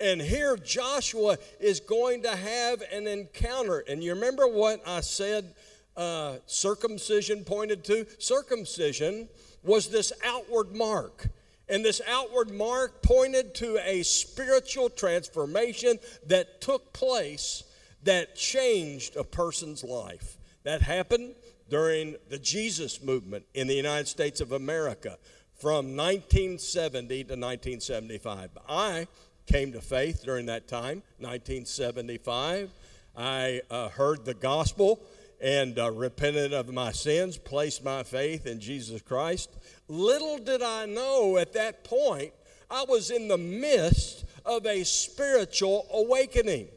And 0.02 0.22
here 0.22 0.58
Joshua 0.58 1.38
is 1.62 1.80
going 1.80 2.24
to 2.24 2.36
have 2.36 2.84
an 2.92 3.08
encounter. 3.08 3.86
And 3.88 4.04
you 4.04 4.14
remember 4.14 4.50
what 4.50 4.86
I 4.86 5.00
said 5.00 5.56
uh, 5.96 6.40
circumcision 6.46 7.46
pointed 7.46 7.86
to? 7.86 8.06
Circumcision 8.20 9.30
was 9.64 9.88
this 9.88 10.12
outward 10.26 10.76
mark. 10.76 11.30
And 11.70 11.86
this 11.86 12.02
outward 12.08 12.52
mark 12.52 13.02
pointed 13.02 13.56
to 13.56 13.78
a 13.84 14.04
spiritual 14.04 14.90
transformation 14.90 16.00
that 16.28 16.62
took 16.62 16.92
place 16.94 17.64
that 18.04 18.36
changed 18.36 19.16
a 19.16 19.24
person's 19.24 19.84
life. 19.84 20.38
That 20.64 20.82
happened 20.82 21.36
during 21.70 22.16
the 22.30 22.38
Jesus 22.38 23.02
movement 23.02 23.46
in 23.54 23.68
the 23.68 23.74
United 23.74 24.08
States 24.08 24.42
of 24.42 24.52
America 24.52 25.18
from 25.54 25.96
1970 25.96 27.08
to 27.08 27.36
1975. 27.36 28.50
I 28.68 29.08
came 29.46 29.72
to 29.74 29.82
faith 29.82 30.24
during 30.24 30.48
that 30.48 30.68
time, 30.68 31.04
1975. 31.20 32.72
I 33.16 33.62
uh, 33.70 33.90
heard 33.90 34.26
the 34.26 34.34
gospel 34.34 35.02
and 35.42 35.78
uh, 35.80 35.92
repented 35.92 36.54
of 36.54 36.72
my 36.72 36.92
sins, 36.92 37.38
placed 37.38 37.84
my 37.84 38.04
faith 38.04 38.46
in 38.46 38.60
Jesus 38.60 39.02
Christ. 39.02 39.50
Little 39.92 40.38
did 40.38 40.62
I 40.62 40.86
know 40.86 41.38
at 41.38 41.52
that 41.52 41.84
point, 41.84 42.32
I 42.70 42.86
was 42.88 43.12
in 43.12 43.28
the 43.28 43.38
midst 43.38 44.24
of 44.46 44.66
a 44.66 44.86
spiritual 44.86 45.86
awakening. 45.92 46.70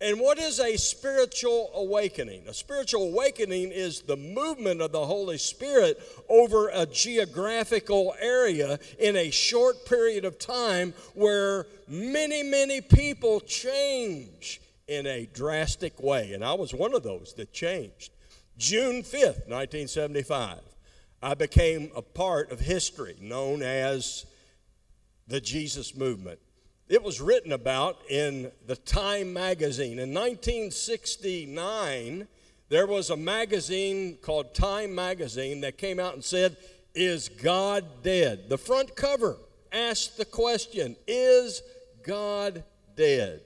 And 0.00 0.18
what 0.18 0.40
is 0.40 0.58
a 0.58 0.76
spiritual 0.76 1.70
awakening? 1.76 2.48
A 2.48 2.52
spiritual 2.52 3.04
awakening 3.04 3.70
is 3.70 4.00
the 4.00 4.16
movement 4.16 4.80
of 4.80 4.90
the 4.90 5.06
Holy 5.06 5.38
Spirit 5.38 6.02
over 6.28 6.70
a 6.70 6.86
geographical 6.86 8.16
area 8.18 8.80
in 8.98 9.14
a 9.14 9.30
short 9.30 9.86
period 9.86 10.24
of 10.24 10.40
time 10.40 10.92
where 11.14 11.68
many, 11.86 12.42
many 12.42 12.80
people 12.80 13.38
change 13.38 14.60
in 14.88 15.06
a 15.06 15.26
drastic 15.32 16.02
way. 16.02 16.32
And 16.32 16.44
I 16.44 16.54
was 16.54 16.74
one 16.74 16.96
of 16.96 17.04
those 17.04 17.32
that 17.34 17.52
changed. 17.52 18.10
June 18.58 19.04
5th, 19.04 19.46
1975, 19.46 20.73
I 21.24 21.32
became 21.32 21.90
a 21.96 22.02
part 22.02 22.52
of 22.52 22.60
history 22.60 23.16
known 23.18 23.62
as 23.62 24.26
the 25.26 25.40
Jesus 25.40 25.96
Movement. 25.96 26.38
It 26.86 27.02
was 27.02 27.18
written 27.18 27.52
about 27.52 27.96
in 28.10 28.52
the 28.66 28.76
Time 28.76 29.32
magazine. 29.32 29.98
In 29.98 30.12
1969, 30.12 32.28
there 32.68 32.86
was 32.86 33.08
a 33.08 33.16
magazine 33.16 34.18
called 34.20 34.54
Time 34.54 34.94
magazine 34.94 35.62
that 35.62 35.78
came 35.78 35.98
out 35.98 36.12
and 36.12 36.22
said, 36.22 36.58
Is 36.94 37.30
God 37.30 37.86
dead? 38.02 38.50
The 38.50 38.58
front 38.58 38.94
cover 38.94 39.38
asked 39.72 40.18
the 40.18 40.26
question, 40.26 40.94
Is 41.08 41.62
God 42.02 42.64
dead? 42.96 43.40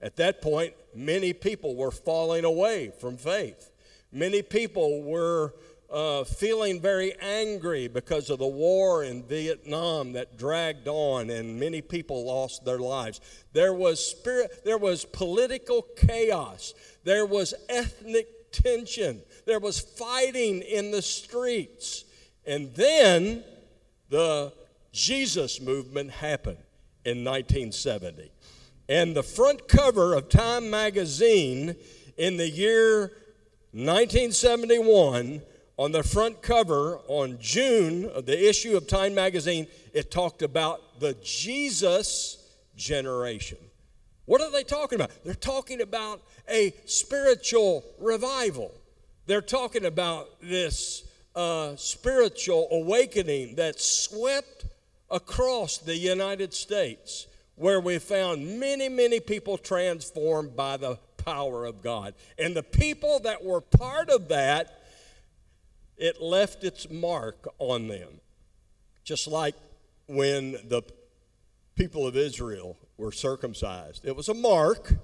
At 0.00 0.14
that 0.18 0.40
point, 0.40 0.74
many 0.94 1.32
people 1.32 1.74
were 1.74 1.90
falling 1.90 2.44
away 2.44 2.92
from 3.00 3.16
faith. 3.16 3.72
Many 4.12 4.42
people 4.42 5.02
were 5.02 5.52
uh, 5.90 6.24
feeling 6.24 6.80
very 6.80 7.14
angry 7.20 7.88
because 7.88 8.30
of 8.30 8.38
the 8.38 8.46
war 8.46 9.04
in 9.04 9.22
Vietnam 9.22 10.12
that 10.12 10.36
dragged 10.36 10.88
on 10.88 11.30
and 11.30 11.58
many 11.58 11.80
people 11.80 12.26
lost 12.26 12.64
their 12.64 12.78
lives. 12.78 13.20
There 13.52 13.72
was 13.72 14.04
spirit, 14.04 14.64
there 14.64 14.78
was 14.78 15.04
political 15.04 15.82
chaos. 15.96 16.74
There 17.04 17.26
was 17.26 17.54
ethnic 17.68 18.52
tension. 18.52 19.22
There 19.46 19.60
was 19.60 19.80
fighting 19.80 20.62
in 20.62 20.90
the 20.90 21.02
streets. 21.02 22.04
And 22.46 22.74
then 22.74 23.44
the 24.08 24.52
Jesus 24.92 25.60
movement 25.60 26.10
happened 26.10 26.58
in 27.04 27.24
1970. 27.24 28.30
And 28.88 29.16
the 29.16 29.22
front 29.22 29.66
cover 29.68 30.14
of 30.14 30.28
Time 30.28 30.70
magazine 30.70 31.76
in 32.16 32.36
the 32.36 32.48
year 32.48 33.12
1971, 33.72 35.42
on 35.76 35.92
the 35.92 36.02
front 36.02 36.42
cover 36.42 37.00
on 37.08 37.38
June 37.40 38.08
of 38.10 38.26
the 38.26 38.48
issue 38.48 38.76
of 38.76 38.86
Time 38.86 39.14
magazine, 39.14 39.66
it 39.92 40.10
talked 40.10 40.42
about 40.42 41.00
the 41.00 41.14
Jesus 41.22 42.38
generation. 42.76 43.58
What 44.26 44.40
are 44.40 44.50
they 44.50 44.62
talking 44.62 44.96
about? 44.96 45.10
They're 45.24 45.34
talking 45.34 45.80
about 45.80 46.22
a 46.48 46.74
spiritual 46.86 47.84
revival. 48.00 48.72
They're 49.26 49.42
talking 49.42 49.84
about 49.84 50.28
this 50.40 51.02
uh, 51.34 51.76
spiritual 51.76 52.68
awakening 52.70 53.56
that 53.56 53.80
swept 53.80 54.66
across 55.10 55.78
the 55.78 55.96
United 55.96 56.54
States 56.54 57.26
where 57.56 57.80
we 57.80 57.98
found 57.98 58.58
many, 58.58 58.88
many 58.88 59.20
people 59.20 59.58
transformed 59.58 60.56
by 60.56 60.76
the 60.76 60.98
power 61.18 61.64
of 61.64 61.82
God. 61.82 62.14
And 62.38 62.54
the 62.56 62.62
people 62.62 63.20
that 63.20 63.44
were 63.44 63.60
part 63.60 64.10
of 64.10 64.28
that, 64.28 64.83
it 65.96 66.20
left 66.20 66.64
its 66.64 66.90
mark 66.90 67.48
on 67.58 67.88
them. 67.88 68.20
Just 69.04 69.26
like 69.26 69.54
when 70.06 70.52
the 70.52 70.82
people 71.74 72.06
of 72.06 72.16
Israel 72.16 72.76
were 72.96 73.12
circumcised, 73.12 74.04
it 74.04 74.16
was 74.16 74.28
a 74.28 74.34
mark, 74.34 74.94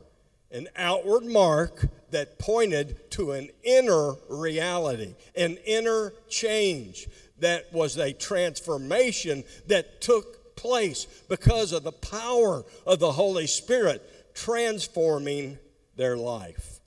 an 0.51 0.69
outward 0.77 1.25
mark 1.25 1.89
that 2.11 2.39
pointed 2.39 3.11
to 3.13 3.33
an 3.33 3.51
inner 3.63 4.15
reality, 4.29 5.15
an 5.37 5.57
inner 5.67 6.13
change 6.29 7.09
that 7.39 7.73
was 7.73 7.97
a 7.97 8.13
transformation 8.13 9.45
that 9.67 10.01
took 10.01 10.57
place 10.57 11.07
because 11.29 11.73
of 11.73 11.83
the 11.85 11.93
power 11.93 12.65
of 12.87 12.99
the 12.99 13.13
Holy 13.13 13.47
Spirit 13.47 14.35
transforming 14.35 15.59
their 15.97 16.17
life. 16.17 16.81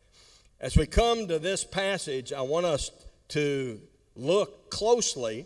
As 0.60 0.78
we 0.78 0.86
come 0.86 1.28
to 1.28 1.40
this 1.40 1.64
passage, 1.64 2.32
I 2.32 2.42
want 2.42 2.66
us 2.66 2.92
to 3.30 3.82
look 4.16 4.70
closely 4.70 5.46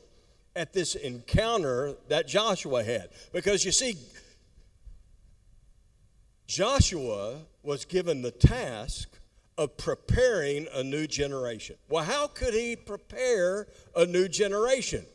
at 0.56 0.74
this 0.74 0.96
encounter 0.96 1.96
that 2.10 2.28
Joshua 2.28 2.84
had. 2.84 3.10
Because 3.32 3.64
you 3.64 3.72
see, 3.72 3.96
Joshua 6.48 7.42
was 7.62 7.86
given 7.86 8.22
the 8.22 8.32
task 8.32 9.10
of 9.58 9.76
preparing 9.78 10.68
a 10.74 10.84
new 10.84 11.08
generation. 11.08 11.76
Well, 11.90 12.04
how 12.04 12.28
could 12.28 12.54
he 12.54 12.76
prepare 12.76 13.68
a 13.96 14.06
new 14.06 14.28
generation? 14.28 15.06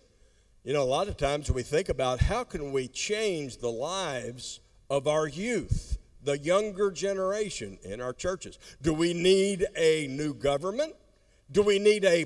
You 0.64 0.72
know, 0.72 0.82
a 0.82 0.84
lot 0.84 1.08
of 1.08 1.16
times 1.16 1.50
we 1.50 1.62
think 1.62 1.88
about 1.88 2.20
how 2.20 2.44
can 2.44 2.72
we 2.72 2.86
change 2.86 3.58
the 3.58 3.70
lives 3.70 4.60
of 4.90 5.08
our 5.08 5.26
youth, 5.26 5.98
the 6.22 6.38
younger 6.38 6.90
generation 6.90 7.78
in 7.82 8.00
our 8.00 8.12
churches. 8.12 8.58
Do 8.80 8.92
we 8.92 9.12
need 9.14 9.66
a 9.76 10.06
new 10.08 10.34
government? 10.34 10.94
Do 11.52 11.62
we 11.62 11.78
need 11.78 12.04
a, 12.04 12.24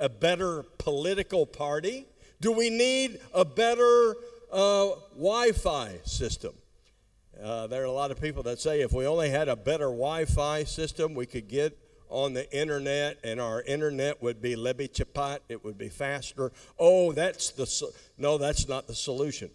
a 0.00 0.08
better 0.08 0.62
political 0.78 1.44
party? 1.44 2.06
Do 2.40 2.50
we 2.50 2.70
need 2.70 3.20
a 3.34 3.44
better 3.44 4.16
uh, 4.50 4.90
Wi 5.16 5.52
Fi 5.52 5.98
system? 6.04 6.54
Uh, 7.42 7.66
there 7.66 7.82
are 7.82 7.86
a 7.86 7.92
lot 7.92 8.10
of 8.10 8.20
people 8.20 8.42
that 8.44 8.60
say 8.60 8.80
if 8.80 8.92
we 8.92 9.06
only 9.06 9.28
had 9.28 9.48
a 9.48 9.56
better 9.56 9.86
Wi 9.86 10.24
Fi 10.24 10.64
system, 10.64 11.14
we 11.14 11.26
could 11.26 11.48
get 11.48 11.78
on 12.08 12.32
the 12.32 12.50
internet 12.56 13.18
and 13.24 13.40
our 13.40 13.60
internet 13.62 14.22
would 14.22 14.40
be 14.40 14.54
lebi 14.56 14.88
chapat, 14.88 15.40
it 15.48 15.62
would 15.64 15.76
be 15.76 15.88
faster. 15.88 16.52
Oh, 16.78 17.12
that's 17.12 17.50
the, 17.50 17.92
no, 18.16 18.38
that's 18.38 18.68
not 18.68 18.86
the 18.86 18.94
solution. 18.94 19.50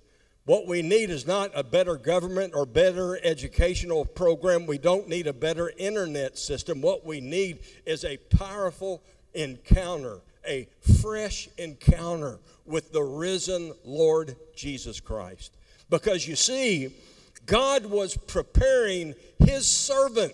What 0.50 0.66
we 0.66 0.82
need 0.82 1.12
is 1.12 1.28
not 1.28 1.52
a 1.54 1.64
better 1.64 1.96
government 1.96 2.56
or 2.56 2.66
better 2.66 3.24
educational 3.24 4.04
program. 4.04 4.66
We 4.66 4.80
don't 4.80 5.08
need 5.08 5.28
a 5.28 5.32
better 5.32 5.72
internet 5.78 6.40
system. 6.40 6.82
What 6.82 7.06
we 7.06 7.22
need 7.22 7.60
is 7.86 8.04
a 8.04 8.18
powerful 8.18 9.04
encounter, 9.36 10.22
a 10.48 10.68
fresh 11.04 11.50
encounter 11.60 12.40
with 12.66 12.92
the 12.92 13.04
risen 13.04 13.74
Lord 13.86 14.38
Jesus 14.56 15.00
Christ. 15.00 15.56
Because 15.88 16.28
you 16.28 16.36
see, 16.36 16.96
God 17.46 17.86
was 17.86 18.18
preparing 18.18 19.14
his 19.38 19.68
servant 19.68 20.34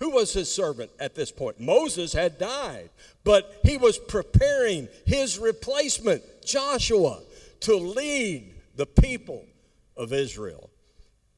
who 0.00 0.10
was 0.10 0.32
his 0.32 0.52
servant 0.52 0.90
at 0.98 1.14
this 1.14 1.30
point? 1.30 1.60
Moses 1.60 2.12
had 2.12 2.36
died, 2.36 2.90
but 3.22 3.60
he 3.62 3.76
was 3.76 3.96
preparing 3.96 4.88
his 5.06 5.38
replacement, 5.38 6.22
Joshua, 6.44 7.20
to 7.60 7.76
lead 7.76 8.55
the 8.76 8.86
people 8.86 9.44
of 9.96 10.12
Israel. 10.12 10.70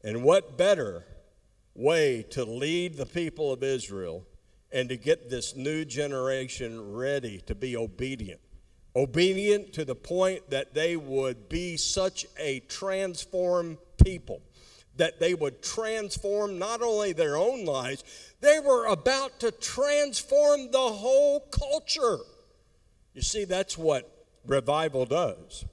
And 0.04 0.22
what 0.22 0.58
better 0.58 1.04
way 1.74 2.22
to 2.30 2.44
lead 2.44 2.96
the 2.96 3.06
people 3.06 3.52
of 3.52 3.62
Israel 3.62 4.26
and 4.70 4.88
to 4.88 4.96
get 4.96 5.30
this 5.30 5.56
new 5.56 5.84
generation 5.84 6.92
ready 6.92 7.40
to 7.46 7.54
be 7.54 7.76
obedient? 7.76 8.40
Obedient 8.96 9.72
to 9.74 9.84
the 9.84 9.94
point 9.94 10.50
that 10.50 10.74
they 10.74 10.96
would 10.96 11.48
be 11.48 11.76
such 11.76 12.26
a 12.38 12.60
transformed 12.60 13.78
people 14.02 14.42
that 14.98 15.18
they 15.18 15.32
would 15.32 15.62
transform 15.62 16.58
not 16.58 16.82
only 16.82 17.12
their 17.12 17.36
own 17.36 17.64
lives, 17.64 18.04
they 18.40 18.60
were 18.60 18.86
about 18.86 19.40
to 19.40 19.50
transform 19.50 20.70
the 20.70 20.78
whole 20.78 21.40
culture. 21.40 22.18
You 23.14 23.22
see, 23.22 23.44
that's 23.44 23.78
what 23.78 24.26
revival 24.46 25.06
does. 25.06 25.64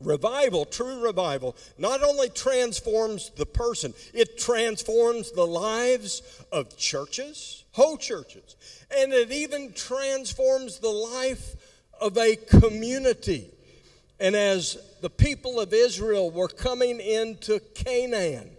Revival, 0.00 0.64
true 0.64 1.02
revival, 1.02 1.56
not 1.76 2.04
only 2.04 2.28
transforms 2.28 3.30
the 3.36 3.46
person, 3.46 3.92
it 4.14 4.38
transforms 4.38 5.32
the 5.32 5.46
lives 5.46 6.22
of 6.52 6.76
churches, 6.76 7.64
whole 7.72 7.96
churches, 7.96 8.54
and 8.96 9.12
it 9.12 9.32
even 9.32 9.72
transforms 9.72 10.78
the 10.78 10.88
life 10.88 11.56
of 12.00 12.16
a 12.16 12.36
community. 12.36 13.50
And 14.20 14.36
as 14.36 14.78
the 15.00 15.10
people 15.10 15.58
of 15.58 15.72
Israel 15.72 16.30
were 16.30 16.48
coming 16.48 17.00
into 17.00 17.58
Canaan, 17.74 18.50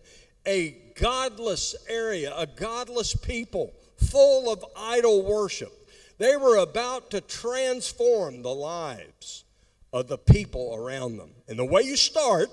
a 0.46 0.72
godless 1.00 1.74
area, 1.88 2.34
a 2.36 2.48
godless 2.48 3.16
people, 3.16 3.74
full 3.96 4.52
of 4.52 4.66
idol 4.76 5.24
worship, 5.24 5.72
they 6.18 6.36
were 6.36 6.58
about 6.58 7.12
to 7.12 7.22
transform 7.22 8.42
the 8.42 8.54
lives 8.54 9.46
of 9.92 10.08
the 10.08 10.18
people 10.18 10.76
around 10.76 11.18
them. 11.18 11.32
And 11.48 11.58
the 11.58 11.66
way 11.66 11.82
you 11.82 11.96
start 11.96 12.50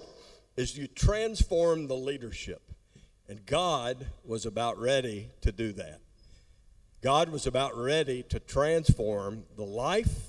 is 0.57 0.77
you 0.77 0.87
transform 0.87 1.87
the 1.87 1.97
leadership. 1.97 2.63
And 3.29 3.45
God 3.45 4.07
was 4.25 4.47
about 4.47 4.79
ready 4.79 5.29
to 5.43 5.53
do 5.53 5.73
that. 5.73 6.01
God 7.03 7.29
was 7.29 7.47
about 7.47 7.77
ready 7.77 8.23
to 8.31 8.41
transform 8.41 9.45
the 9.57 9.65
life 9.65 10.29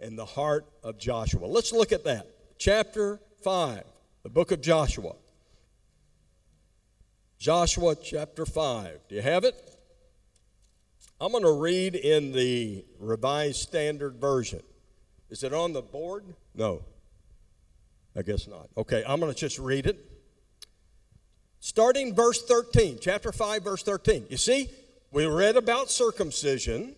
and 0.00 0.18
the 0.18 0.24
heart 0.24 0.66
of 0.82 0.98
Joshua. 0.98 1.46
Let's 1.46 1.72
look 1.72 1.92
at 1.92 2.04
that. 2.04 2.26
Chapter 2.58 3.20
5, 3.42 3.84
the 4.22 4.28
book 4.28 4.50
of 4.50 4.60
Joshua. 4.60 5.14
Joshua 7.38 7.94
chapter 7.94 8.44
5. 8.44 8.98
Do 9.08 9.14
you 9.14 9.22
have 9.22 9.44
it? 9.44 9.54
I'm 11.20 11.32
going 11.32 11.44
to 11.44 11.52
read 11.52 11.94
in 11.94 12.32
the 12.32 12.84
Revised 12.98 13.56
Standard 13.56 14.16
Version. 14.16 14.62
Is 15.30 15.44
it 15.44 15.54
on 15.54 15.72
the 15.72 15.82
board? 15.82 16.24
No. 16.54 16.82
I 18.16 18.22
guess 18.22 18.48
not. 18.48 18.68
Okay, 18.76 19.04
I'm 19.06 19.20
going 19.20 19.32
to 19.32 19.38
just 19.38 19.58
read 19.58 19.86
it. 19.86 20.04
Starting 21.60 22.14
verse 22.14 22.42
13, 22.42 22.98
chapter 23.00 23.32
5, 23.32 23.62
verse 23.62 23.82
13. 23.82 24.26
You 24.28 24.36
see, 24.36 24.68
we 25.12 25.26
read 25.26 25.56
about 25.56 25.90
circumcision 25.90 26.96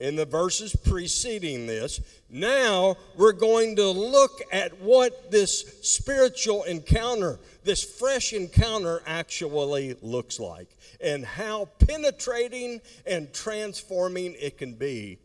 in 0.00 0.16
the 0.16 0.26
verses 0.26 0.76
preceding 0.76 1.66
this. 1.66 2.00
Now 2.28 2.96
we're 3.16 3.32
going 3.32 3.76
to 3.76 3.88
look 3.88 4.42
at 4.52 4.80
what 4.80 5.30
this 5.30 5.78
spiritual 5.82 6.64
encounter, 6.64 7.38
this 7.62 7.82
fresh 7.82 8.32
encounter, 8.32 9.00
actually 9.06 9.96
looks 10.02 10.40
like 10.40 10.76
and 11.00 11.24
how 11.24 11.66
penetrating 11.78 12.80
and 13.06 13.32
transforming 13.32 14.34
it 14.38 14.58
can 14.58 14.74
be 14.74 15.18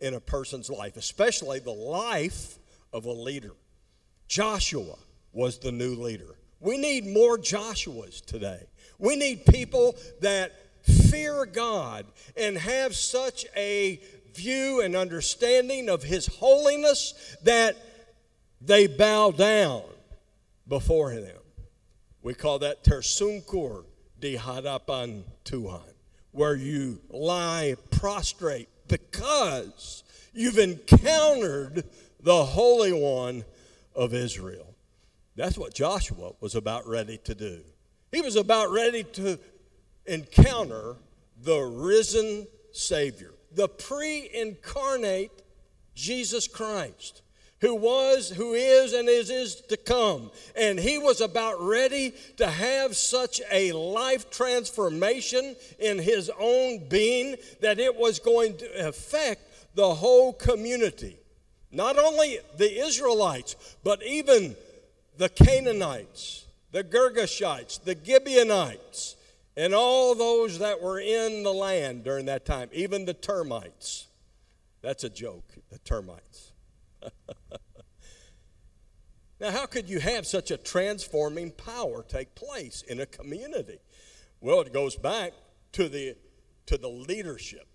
in 0.00 0.14
a 0.14 0.20
person's 0.20 0.70
life, 0.70 0.96
especially 0.96 1.58
the 1.58 1.70
life 1.70 2.58
of 2.92 3.04
a 3.06 3.12
leader. 3.12 3.52
Joshua 4.28 4.96
was 5.32 5.58
the 5.58 5.72
new 5.72 5.94
leader. 5.94 6.36
We 6.60 6.78
need 6.78 7.06
more 7.06 7.36
Joshuas 7.36 8.24
today. 8.24 8.66
We 8.98 9.16
need 9.16 9.44
people 9.46 9.96
that 10.20 10.52
fear 11.10 11.46
God 11.46 12.06
and 12.36 12.56
have 12.56 12.94
such 12.94 13.46
a 13.56 14.00
view 14.34 14.80
and 14.80 14.96
understanding 14.96 15.88
of 15.88 16.02
His 16.02 16.26
holiness 16.26 17.36
that 17.42 17.76
they 18.60 18.86
bow 18.86 19.30
down 19.30 19.82
before 20.66 21.10
Him. 21.10 21.36
We 22.22 22.34
call 22.34 22.60
that 22.60 22.84
tersunkur 22.84 23.84
di 24.18 24.36
hadapan 24.36 25.24
Tuhan, 25.44 25.92
where 26.32 26.54
you 26.54 27.00
lie 27.10 27.76
prostrate 27.90 28.68
because 28.88 30.04
you've 30.32 30.58
encountered 30.58 31.84
the 32.20 32.44
Holy 32.44 32.92
One 32.92 33.44
of 33.94 34.14
Israel. 34.14 34.74
That's 35.36 35.58
what 35.58 35.74
Joshua 35.74 36.32
was 36.40 36.54
about 36.54 36.86
ready 36.86 37.18
to 37.24 37.34
do. 37.34 37.60
He 38.12 38.20
was 38.20 38.36
about 38.36 38.70
ready 38.70 39.02
to 39.02 39.38
encounter 40.06 40.96
the 41.42 41.60
risen 41.60 42.46
Savior 42.72 43.34
the 43.54 43.68
pre 43.68 44.30
incarnate 44.34 45.30
Jesus 45.94 46.48
Christ, 46.48 47.22
who 47.64 47.74
was, 47.74 48.28
who 48.28 48.52
is, 48.52 48.92
and 48.92 49.08
is, 49.08 49.30
is 49.30 49.54
to 49.54 49.78
come. 49.78 50.30
And 50.54 50.78
he 50.78 50.98
was 50.98 51.22
about 51.22 51.58
ready 51.62 52.12
to 52.36 52.46
have 52.46 52.94
such 52.94 53.40
a 53.50 53.72
life 53.72 54.28
transformation 54.28 55.56
in 55.78 55.98
his 55.98 56.30
own 56.38 56.86
being 56.90 57.36
that 57.62 57.78
it 57.78 57.96
was 57.96 58.18
going 58.18 58.58
to 58.58 58.86
affect 58.86 59.74
the 59.74 59.94
whole 59.94 60.34
community. 60.34 61.16
Not 61.72 61.98
only 61.98 62.38
the 62.58 62.84
Israelites, 62.84 63.56
but 63.82 64.02
even 64.02 64.56
the 65.16 65.30
Canaanites, 65.30 66.44
the 66.70 66.84
Girgashites, 66.84 67.82
the 67.82 67.96
Gibeonites, 68.04 69.16
and 69.56 69.72
all 69.72 70.14
those 70.14 70.58
that 70.58 70.82
were 70.82 71.00
in 71.00 71.42
the 71.42 71.54
land 71.54 72.04
during 72.04 72.26
that 72.26 72.44
time, 72.44 72.68
even 72.74 73.06
the 73.06 73.14
termites. 73.14 74.06
That's 74.82 75.04
a 75.04 75.08
joke, 75.08 75.48
the 75.70 75.78
termites. 75.78 76.43
Now, 79.44 79.50
how 79.50 79.66
could 79.66 79.90
you 79.90 80.00
have 80.00 80.26
such 80.26 80.50
a 80.50 80.56
transforming 80.56 81.50
power 81.50 82.02
take 82.02 82.34
place 82.34 82.80
in 82.80 82.98
a 83.00 83.04
community? 83.04 83.76
Well, 84.40 84.62
it 84.62 84.72
goes 84.72 84.96
back 84.96 85.34
to 85.72 85.86
the, 85.86 86.16
to 86.64 86.78
the 86.78 86.88
leadership, 86.88 87.68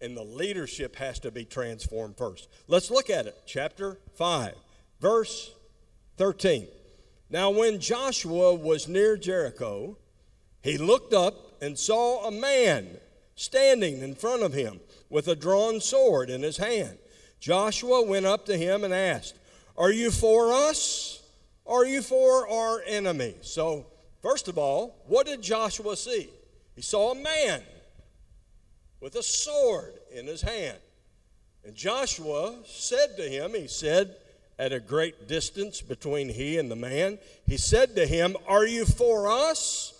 and 0.00 0.16
the 0.16 0.24
leadership 0.24 0.96
has 0.96 1.18
to 1.18 1.30
be 1.30 1.44
transformed 1.44 2.16
first. 2.16 2.48
Let's 2.66 2.90
look 2.90 3.10
at 3.10 3.26
it. 3.26 3.36
Chapter 3.44 3.98
5, 4.14 4.54
verse 5.00 5.54
13. 6.16 6.66
Now, 7.28 7.50
when 7.50 7.78
Joshua 7.78 8.54
was 8.54 8.88
near 8.88 9.18
Jericho, 9.18 9.98
he 10.62 10.78
looked 10.78 11.12
up 11.12 11.60
and 11.60 11.78
saw 11.78 12.26
a 12.26 12.30
man 12.30 12.96
standing 13.34 13.98
in 13.98 14.14
front 14.14 14.42
of 14.42 14.54
him 14.54 14.80
with 15.10 15.28
a 15.28 15.36
drawn 15.36 15.78
sword 15.82 16.30
in 16.30 16.40
his 16.40 16.56
hand. 16.56 16.96
Joshua 17.38 18.02
went 18.02 18.24
up 18.24 18.46
to 18.46 18.56
him 18.56 18.82
and 18.82 18.94
asked, 18.94 19.34
Are 19.76 19.92
you 19.92 20.10
for 20.10 20.52
us? 20.52 21.22
Or 21.64 21.82
are 21.82 21.86
you 21.86 22.02
for 22.02 22.48
our 22.48 22.82
enemy? 22.86 23.34
So, 23.40 23.86
first 24.20 24.48
of 24.48 24.58
all, 24.58 24.96
what 25.06 25.26
did 25.26 25.42
Joshua 25.42 25.96
see? 25.96 26.28
He 26.74 26.82
saw 26.82 27.12
a 27.12 27.14
man 27.14 27.62
with 29.00 29.14
a 29.14 29.22
sword 29.22 29.94
in 30.12 30.26
his 30.26 30.42
hand. 30.42 30.78
And 31.64 31.74
Joshua 31.74 32.56
said 32.66 33.16
to 33.16 33.22
him, 33.22 33.54
He 33.54 33.68
said, 33.68 34.16
at 34.58 34.72
a 34.72 34.80
great 34.80 35.28
distance 35.28 35.80
between 35.80 36.28
he 36.28 36.58
and 36.58 36.70
the 36.70 36.76
man, 36.76 37.18
he 37.46 37.56
said 37.56 37.96
to 37.96 38.06
him, 38.06 38.36
Are 38.46 38.66
you 38.66 38.84
for 38.84 39.30
us? 39.30 39.92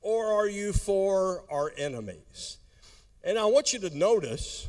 or 0.00 0.26
are 0.32 0.48
you 0.48 0.72
for 0.72 1.44
our 1.50 1.72
enemies? 1.76 2.58
And 3.24 3.38
I 3.38 3.44
want 3.46 3.72
you 3.72 3.78
to 3.80 3.96
notice 3.96 4.68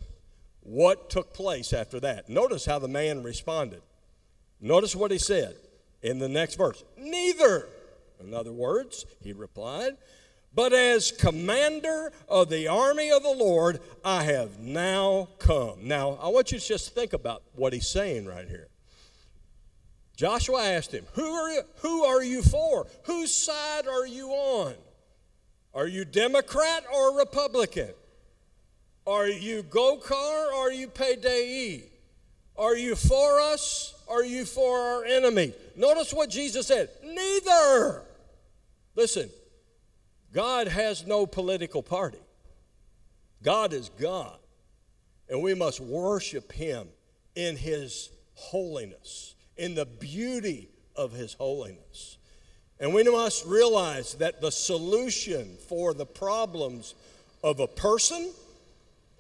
what 0.62 1.10
took 1.10 1.34
place 1.34 1.72
after 1.74 2.00
that. 2.02 2.30
Notice 2.30 2.66
how 2.66 2.80
the 2.80 2.88
man 2.88 3.24
responded. 3.24 3.82
Notice 4.62 4.96
what 4.96 5.12
he 5.12 5.18
said 5.18 5.56
in 6.02 6.20
the 6.20 6.30
next 6.30 6.56
verse. 6.56 6.84
Neither. 6.98 7.68
In 8.20 8.34
other 8.34 8.52
words, 8.52 9.06
he 9.22 9.32
replied, 9.32 9.96
but 10.54 10.74
as 10.74 11.12
commander 11.12 12.12
of 12.28 12.50
the 12.50 12.68
army 12.68 13.12
of 13.12 13.24
the 13.24 13.30
Lord, 13.30 13.80
I 14.04 14.24
have 14.24 14.60
now 14.60 15.30
come. 15.38 15.88
Now, 15.88 16.18
I 16.22 16.30
want 16.30 16.52
you 16.52 16.60
to 16.60 16.66
just 16.66 16.96
think 16.96 17.14
about 17.14 17.44
what 17.56 17.72
he's 17.72 17.88
saying 17.88 18.26
right 18.26 18.48
here. 18.48 18.68
Joshua 20.16 20.66
asked 20.66 20.94
him, 20.94 21.06
Who 21.14 21.24
are 21.24 21.50
you, 21.50 21.62
who 21.78 22.04
are 22.04 22.24
you 22.24 22.42
for? 22.42 22.88
Whose 23.04 23.34
side 23.34 23.88
are 23.88 24.08
you 24.08 24.30
on? 24.32 24.74
Are 25.74 25.88
you 25.88 26.04
Democrat 26.04 26.84
or 26.94 27.18
Republican? 27.18 27.92
Are 29.06 29.28
you 29.28 29.64
Golkar 29.64 30.52
or 30.52 30.56
are 30.56 30.72
you 30.74 30.88
Payday? 30.88 31.89
Are 32.60 32.76
you 32.76 32.96
for 32.96 33.40
us 33.40 33.96
are 34.10 34.24
you 34.24 34.44
for 34.44 34.76
our 34.76 35.06
enemy? 35.06 35.54
Notice 35.76 36.12
what 36.14 36.32
Jesus 36.32 36.68
said 36.68 36.90
neither. 37.04 38.02
Listen, 38.96 39.30
God 40.34 40.68
has 40.68 41.06
no 41.06 41.26
political 41.28 41.84
party, 41.84 42.20
God 43.44 43.72
is 43.72 43.90
God. 44.00 44.36
And 45.30 45.44
we 45.44 45.54
must 45.54 45.80
worship 45.80 46.52
Him 46.52 46.88
in 47.36 47.56
His 47.56 48.10
holiness, 48.34 49.36
in 49.58 49.76
the 49.76 49.86
beauty 49.86 50.70
of 50.96 51.12
His 51.12 51.36
holiness. 51.36 52.18
And 52.80 52.96
we 52.96 53.04
must 53.04 53.46
realize 53.46 54.16
that 54.16 54.42
the 54.42 54.52
solution 54.52 55.56
for 55.68 55.94
the 55.94 56.08
problems 56.08 56.96
of 57.44 57.60
a 57.60 57.68
person, 57.68 58.32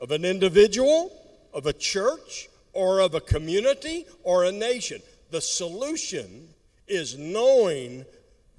of 0.01 0.09
an 0.09 0.25
individual, 0.25 1.11
of 1.53 1.67
a 1.67 1.73
church, 1.73 2.49
or 2.73 2.99
of 2.99 3.15
a 3.15 3.21
community 3.21 4.05
or 4.23 4.43
a 4.45 4.51
nation, 4.51 5.01
the 5.31 5.41
solution 5.41 6.49
is 6.87 7.17
knowing 7.17 8.05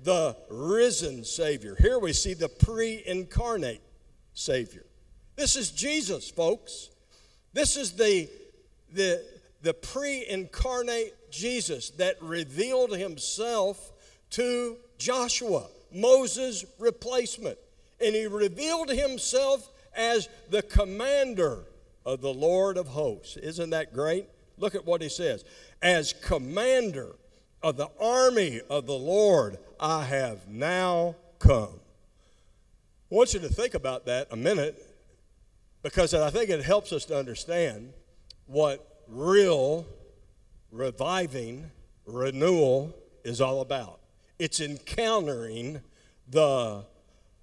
the 0.02 0.36
risen 0.48 1.24
Savior. 1.24 1.76
Here 1.78 1.98
we 1.98 2.12
see 2.12 2.34
the 2.34 2.48
pre 2.48 3.02
incarnate 3.06 3.82
Savior. 4.34 4.84
This 5.36 5.56
is 5.56 5.70
Jesus, 5.70 6.30
folks. 6.30 6.90
This 7.52 7.76
is 7.76 7.92
the, 7.92 8.28
the, 8.92 9.24
the 9.62 9.74
pre 9.74 10.26
incarnate 10.26 11.14
Jesus 11.30 11.90
that 11.90 12.20
revealed 12.22 12.96
himself 12.96 13.92
to 14.30 14.76
Joshua, 14.98 15.66
Moses' 15.92 16.64
replacement. 16.78 17.58
And 18.00 18.14
he 18.14 18.26
revealed 18.26 18.88
himself 18.88 19.68
as 19.94 20.28
the 20.48 20.62
commander 20.62 21.64
of 22.04 22.20
the 22.20 22.32
Lord 22.32 22.76
of 22.76 22.88
hosts. 22.88 23.36
Isn't 23.36 23.70
that 23.70 23.92
great? 23.92 24.28
Look 24.58 24.74
at 24.74 24.84
what 24.84 25.02
he 25.02 25.08
says. 25.08 25.44
As 25.82 26.12
commander 26.12 27.16
of 27.62 27.76
the 27.76 27.88
army 28.00 28.60
of 28.68 28.86
the 28.86 28.92
Lord, 28.92 29.58
I 29.78 30.04
have 30.04 30.48
now 30.48 31.16
come. 31.38 31.80
I 33.10 33.14
want 33.14 33.34
you 33.34 33.40
to 33.40 33.48
think 33.48 33.74
about 33.74 34.06
that 34.06 34.28
a 34.30 34.36
minute 34.36 34.86
because 35.82 36.14
I 36.14 36.30
think 36.30 36.50
it 36.50 36.62
helps 36.62 36.92
us 36.92 37.04
to 37.06 37.18
understand 37.18 37.92
what 38.46 39.02
real 39.08 39.86
reviving 40.70 41.70
renewal 42.06 42.94
is 43.24 43.40
all 43.40 43.60
about. 43.60 44.00
It's 44.38 44.60
encountering 44.60 45.80
the 46.28 46.84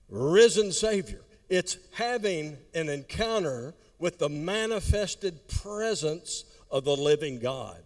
risen 0.09 0.71
Savior, 0.71 1.21
it's 1.49 1.77
having 1.93 2.57
an 2.73 2.89
encounter 2.89 3.73
with 3.99 4.19
the 4.19 4.29
manifested 4.29 5.47
presence 5.47 6.43
of 6.69 6.83
the 6.83 6.95
living 6.95 7.39
God. 7.39 7.77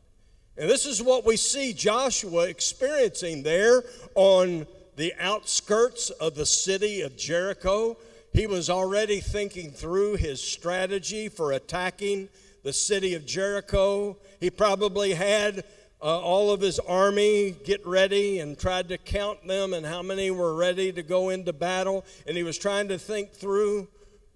And 0.58 0.70
this 0.70 0.86
is 0.86 1.02
what 1.02 1.26
we 1.26 1.38
see 1.38 1.74
Joshua 1.74 2.48
experiencing 2.48 3.44
there 3.44 3.84
on 4.16 4.68
the 4.98 5.14
outskirts 5.20 6.10
of 6.10 6.36
the 6.36 6.46
city 6.46 7.02
of 7.02 7.18
Jericho. 7.18 7.98
He 8.34 8.48
was 8.48 8.70
already 8.70 9.20
thinking 9.20 9.72
through 9.72 10.16
his 10.16 10.42
strategy 10.42 11.30
for 11.30 11.54
attacking 11.54 12.30
the 12.64 12.74
city 12.74 13.16
of 13.16 13.26
Jericho. 13.26 14.18
He 14.40 14.50
probably 14.50 15.14
had 15.14 15.64
uh, 16.02 16.20
all 16.20 16.52
of 16.52 16.62
his 16.62 16.80
army 16.80 17.56
get 17.64 17.86
ready 17.86 18.40
and 18.40 18.58
tried 18.58 18.90
to 18.90 18.98
count 18.98 19.46
them 19.48 19.74
and 19.74 19.86
how 19.86 20.02
many 20.02 20.32
were 20.32 20.56
ready 20.56 20.92
to 20.92 21.04
go 21.04 21.30
into 21.30 21.54
battle. 21.54 22.06
And 22.28 22.36
he 22.36 22.44
was 22.44 22.58
trying 22.58 22.88
to 22.90 22.98
think 22.98 23.32
through 23.32 23.88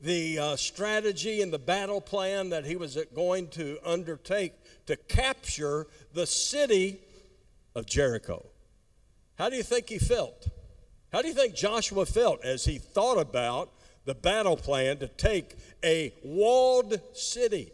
the 0.06 0.38
uh, 0.38 0.56
strategy 0.56 1.42
and 1.42 1.52
the 1.52 1.58
battle 1.58 2.00
plan 2.00 2.50
that 2.50 2.64
he 2.64 2.76
was 2.76 2.96
going 3.16 3.48
to 3.48 3.80
undertake 3.84 4.54
to 4.86 4.96
capture 4.96 5.88
the 6.14 6.28
city 6.28 7.00
of 7.74 7.88
Jericho. 7.88 8.46
How 9.40 9.50
do 9.50 9.56
you 9.56 9.64
think 9.64 9.90
he 9.90 9.98
felt? 9.98 10.48
How 11.12 11.24
do 11.24 11.28
you 11.28 11.34
think 11.34 11.56
Joshua 11.56 12.06
felt 12.06 12.46
as 12.46 12.66
he 12.66 12.78
thought 12.78 13.18
about 13.18 13.72
the 14.06 14.14
battle 14.14 14.56
plan 14.56 15.00
to 15.00 15.08
take 15.08 15.56
a 15.84 16.14
walled 16.24 17.02
city, 17.14 17.72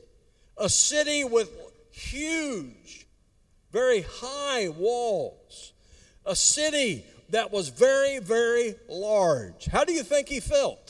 a 0.58 0.70
city 0.70 1.26
with 1.26 1.50
huge, 1.92 3.08
very 3.74 4.06
high 4.08 4.70
walls, 4.70 5.74
a 6.26 6.38
city 6.38 7.04
that 7.30 7.52
was 7.52 7.68
very, 7.68 8.20
very 8.20 8.76
large? 8.88 9.66
How 9.66 9.84
do 9.84 9.92
you 9.92 10.04
think 10.04 10.30
he 10.30 10.40
felt? 10.40 10.81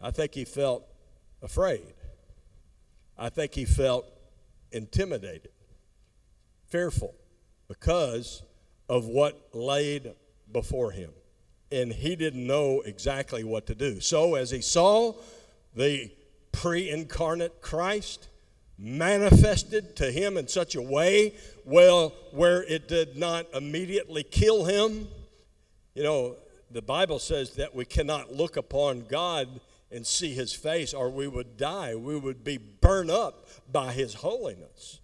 I 0.00 0.10
think 0.10 0.34
he 0.34 0.44
felt 0.44 0.84
afraid. 1.42 1.94
I 3.18 3.28
think 3.28 3.54
he 3.54 3.64
felt 3.64 4.06
intimidated, 4.72 5.52
fearful, 6.66 7.14
because 7.68 8.42
of 8.88 9.06
what 9.06 9.48
laid 9.54 10.12
before 10.52 10.90
him. 10.90 11.10
And 11.72 11.92
he 11.92 12.14
didn't 12.14 12.46
know 12.46 12.82
exactly 12.82 13.42
what 13.42 13.66
to 13.66 13.74
do. 13.74 14.00
So, 14.00 14.34
as 14.34 14.50
he 14.50 14.60
saw 14.60 15.14
the 15.74 16.10
pre 16.52 16.88
incarnate 16.88 17.60
Christ 17.60 18.28
manifested 18.78 19.96
to 19.96 20.10
him 20.12 20.36
in 20.36 20.46
such 20.46 20.74
a 20.74 20.82
way, 20.82 21.34
well, 21.64 22.12
where 22.32 22.62
it 22.62 22.86
did 22.88 23.16
not 23.16 23.46
immediately 23.54 24.22
kill 24.22 24.64
him, 24.64 25.08
you 25.94 26.02
know, 26.02 26.36
the 26.70 26.82
Bible 26.82 27.18
says 27.18 27.54
that 27.54 27.74
we 27.74 27.84
cannot 27.84 28.32
look 28.32 28.56
upon 28.56 29.06
God 29.08 29.48
and 29.90 30.06
see 30.06 30.34
his 30.34 30.52
face, 30.52 30.92
or 30.92 31.10
we 31.10 31.28
would 31.28 31.56
die. 31.56 31.94
We 31.94 32.18
would 32.18 32.42
be 32.42 32.58
burned 32.58 33.10
up 33.10 33.48
by 33.70 33.92
his 33.92 34.14
holiness. 34.14 35.00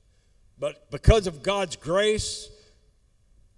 But 0.59 0.91
because 0.91 1.27
of 1.27 1.43
God's 1.43 1.77
grace, 1.77 2.51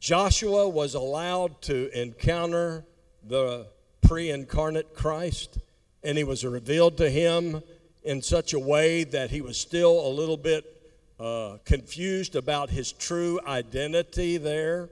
Joshua 0.01 0.69
was 0.69 0.95
allowed 0.95 1.63
to 1.63 1.91
encounter 1.99 2.85
the 3.23 3.69
pre 4.03 4.31
incarnate 4.31 4.95
Christ, 4.95 5.59
and 6.03 6.19
he 6.19 6.25
was 6.25 6.45
revealed 6.45 6.99
to 6.99 7.09
him 7.09 7.63
in 8.03 8.21
such 8.21 8.53
a 8.53 8.59
way 8.59 9.05
that 9.05 9.31
he 9.31 9.41
was 9.41 9.57
still 9.57 10.07
a 10.07 10.09
little 10.09 10.37
bit 10.37 10.65
uh, 11.19 11.57
confused 11.65 12.37
about 12.37 12.69
his 12.69 12.93
true 12.93 13.41
identity 13.47 14.37
there. 14.37 14.91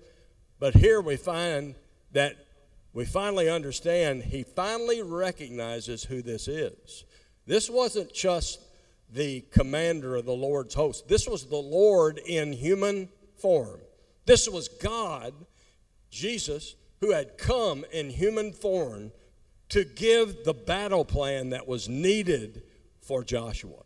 But 0.58 0.74
here 0.74 1.00
we 1.00 1.16
find 1.16 1.74
that 2.12 2.36
we 2.94 3.04
finally 3.04 3.48
understand, 3.48 4.24
he 4.24 4.42
finally 4.42 5.02
recognizes 5.02 6.04
who 6.04 6.22
this 6.22 6.48
is. 6.48 7.04
This 7.46 7.70
wasn't 7.70 8.12
just 8.12 8.60
the 9.12 9.42
commander 9.50 10.16
of 10.16 10.24
the 10.24 10.32
Lord's 10.32 10.74
host, 10.74 11.08
this 11.08 11.28
was 11.28 11.46
the 11.46 11.56
Lord 11.56 12.18
in 12.18 12.52
human 12.52 13.08
form. 13.36 13.80
This 14.24 14.48
was 14.48 14.68
God, 14.68 15.34
Jesus, 16.10 16.76
who 17.00 17.12
had 17.12 17.36
come 17.36 17.84
in 17.92 18.10
human 18.10 18.52
form 18.52 19.10
to 19.70 19.84
give 19.84 20.44
the 20.44 20.54
battle 20.54 21.04
plan 21.04 21.50
that 21.50 21.66
was 21.66 21.88
needed 21.88 22.62
for 23.00 23.24
Joshua. 23.24 23.82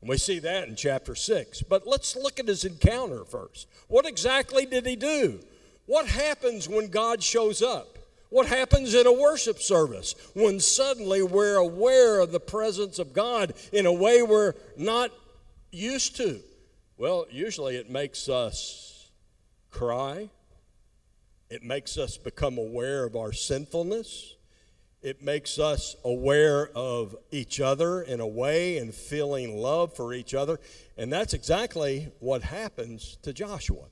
And 0.00 0.08
we 0.08 0.16
see 0.16 0.38
that 0.38 0.68
in 0.68 0.76
chapter 0.76 1.14
6. 1.14 1.62
But 1.62 1.86
let's 1.86 2.16
look 2.16 2.38
at 2.38 2.48
his 2.48 2.64
encounter 2.64 3.24
first. 3.24 3.66
What 3.88 4.06
exactly 4.06 4.64
did 4.64 4.86
he 4.86 4.96
do? 4.96 5.40
What 5.86 6.06
happens 6.06 6.68
when 6.68 6.88
God 6.88 7.22
shows 7.22 7.62
up? 7.62 7.98
What 8.30 8.46
happens 8.46 8.94
in 8.94 9.06
a 9.06 9.12
worship 9.12 9.58
service 9.58 10.14
when 10.34 10.60
suddenly 10.60 11.22
we're 11.22 11.56
aware 11.56 12.20
of 12.20 12.30
the 12.30 12.40
presence 12.40 12.98
of 13.00 13.12
God 13.12 13.54
in 13.72 13.86
a 13.86 13.92
way 13.92 14.22
we're 14.22 14.54
not 14.76 15.10
used 15.72 16.16
to? 16.16 16.40
Well, 16.96 17.26
usually 17.30 17.76
it 17.76 17.90
makes 17.90 18.28
us 18.28 19.10
cry, 19.70 20.30
it 21.50 21.64
makes 21.64 21.98
us 21.98 22.16
become 22.16 22.56
aware 22.56 23.04
of 23.04 23.16
our 23.16 23.32
sinfulness. 23.32 24.36
It 25.02 25.22
makes 25.22 25.58
us 25.58 25.96
aware 26.04 26.68
of 26.76 27.16
each 27.30 27.58
other 27.58 28.02
in 28.02 28.20
a 28.20 28.26
way 28.26 28.76
and 28.76 28.94
feeling 28.94 29.56
love 29.56 29.96
for 29.96 30.12
each 30.12 30.34
other. 30.34 30.60
And 30.98 31.10
that's 31.10 31.32
exactly 31.32 32.12
what 32.20 32.42
happens 32.42 33.16
to 33.22 33.32
Joshua. 33.32 33.86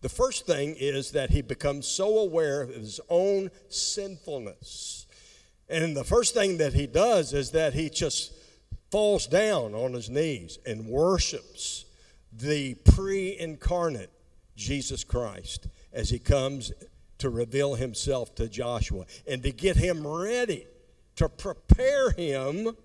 The 0.00 0.08
first 0.08 0.46
thing 0.46 0.76
is 0.78 1.12
that 1.12 1.30
he 1.30 1.42
becomes 1.42 1.86
so 1.86 2.18
aware 2.18 2.62
of 2.62 2.74
his 2.74 3.00
own 3.08 3.50
sinfulness. 3.68 5.06
And 5.68 5.96
the 5.96 6.04
first 6.04 6.34
thing 6.34 6.58
that 6.58 6.72
he 6.72 6.86
does 6.86 7.32
is 7.32 7.50
that 7.50 7.74
he 7.74 7.90
just 7.90 8.32
falls 8.90 9.26
down 9.26 9.74
on 9.74 9.92
his 9.92 10.08
knees 10.08 10.58
and 10.66 10.86
worships 10.86 11.84
the 12.32 12.74
pre 12.74 13.38
incarnate 13.38 14.10
Jesus 14.56 15.04
Christ 15.04 15.68
as 15.92 16.10
he 16.10 16.18
comes 16.18 16.72
to 17.18 17.28
reveal 17.28 17.74
himself 17.74 18.34
to 18.36 18.48
Joshua 18.48 19.04
and 19.26 19.42
to 19.42 19.52
get 19.52 19.76
him 19.76 20.06
ready 20.06 20.66
to 21.16 21.28
prepare 21.28 22.10
him 22.10 22.76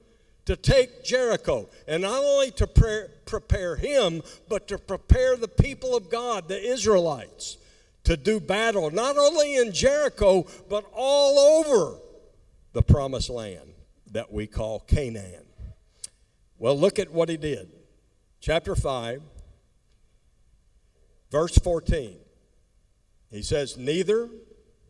to 0.45 0.55
take 0.55 1.03
Jericho. 1.03 1.69
And 1.87 2.03
not 2.03 2.23
only 2.23 2.51
to 2.51 2.67
pre- 2.67 3.07
prepare 3.25 3.75
him, 3.75 4.21
but 4.47 4.67
to 4.67 4.77
prepare 4.77 5.35
the 5.35 5.47
people 5.47 5.95
of 5.95 6.09
God, 6.09 6.47
the 6.47 6.61
Israelites, 6.61 7.57
to 8.03 8.15
do 8.15 8.39
battle, 8.39 8.91
not 8.91 9.17
only 9.17 9.55
in 9.55 9.73
Jericho, 9.73 10.45
but 10.69 10.85
all 10.93 11.39
over 11.39 11.97
the 12.73 12.83
promised 12.83 13.29
land 13.29 13.73
that 14.11 14.31
we 14.31 14.47
call 14.47 14.79
Canaan. 14.81 15.43
Well, 16.57 16.77
look 16.77 16.99
at 16.99 17.11
what 17.11 17.29
he 17.29 17.37
did. 17.37 17.69
Chapter 18.39 18.75
5, 18.75 19.21
verse 21.31 21.57
14. 21.57 22.17
He 23.31 23.41
says, 23.41 23.75
Neither 23.75 24.29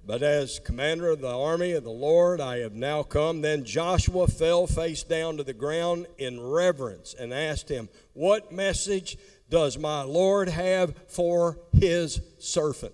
but 0.05 0.21
as 0.21 0.59
commander 0.59 1.09
of 1.09 1.21
the 1.21 1.35
army 1.35 1.71
of 1.71 1.83
the 1.83 1.89
Lord, 1.89 2.39
I 2.39 2.59
have 2.59 2.73
now 2.73 3.01
come. 3.01 3.41
Then 3.41 3.65
Joshua 3.65 4.27
fell 4.27 4.67
face 4.67 5.01
down 5.01 5.37
to 5.37 5.43
the 5.43 5.53
ground 5.53 6.05
in 6.17 6.39
reverence 6.39 7.15
and 7.17 7.33
asked 7.33 7.69
him, 7.69 7.89
What 8.13 8.51
message 8.51 9.17
does 9.49 9.77
my 9.77 10.03
Lord 10.03 10.49
have 10.49 10.95
for 11.07 11.59
his 11.73 12.21
servant? 12.39 12.93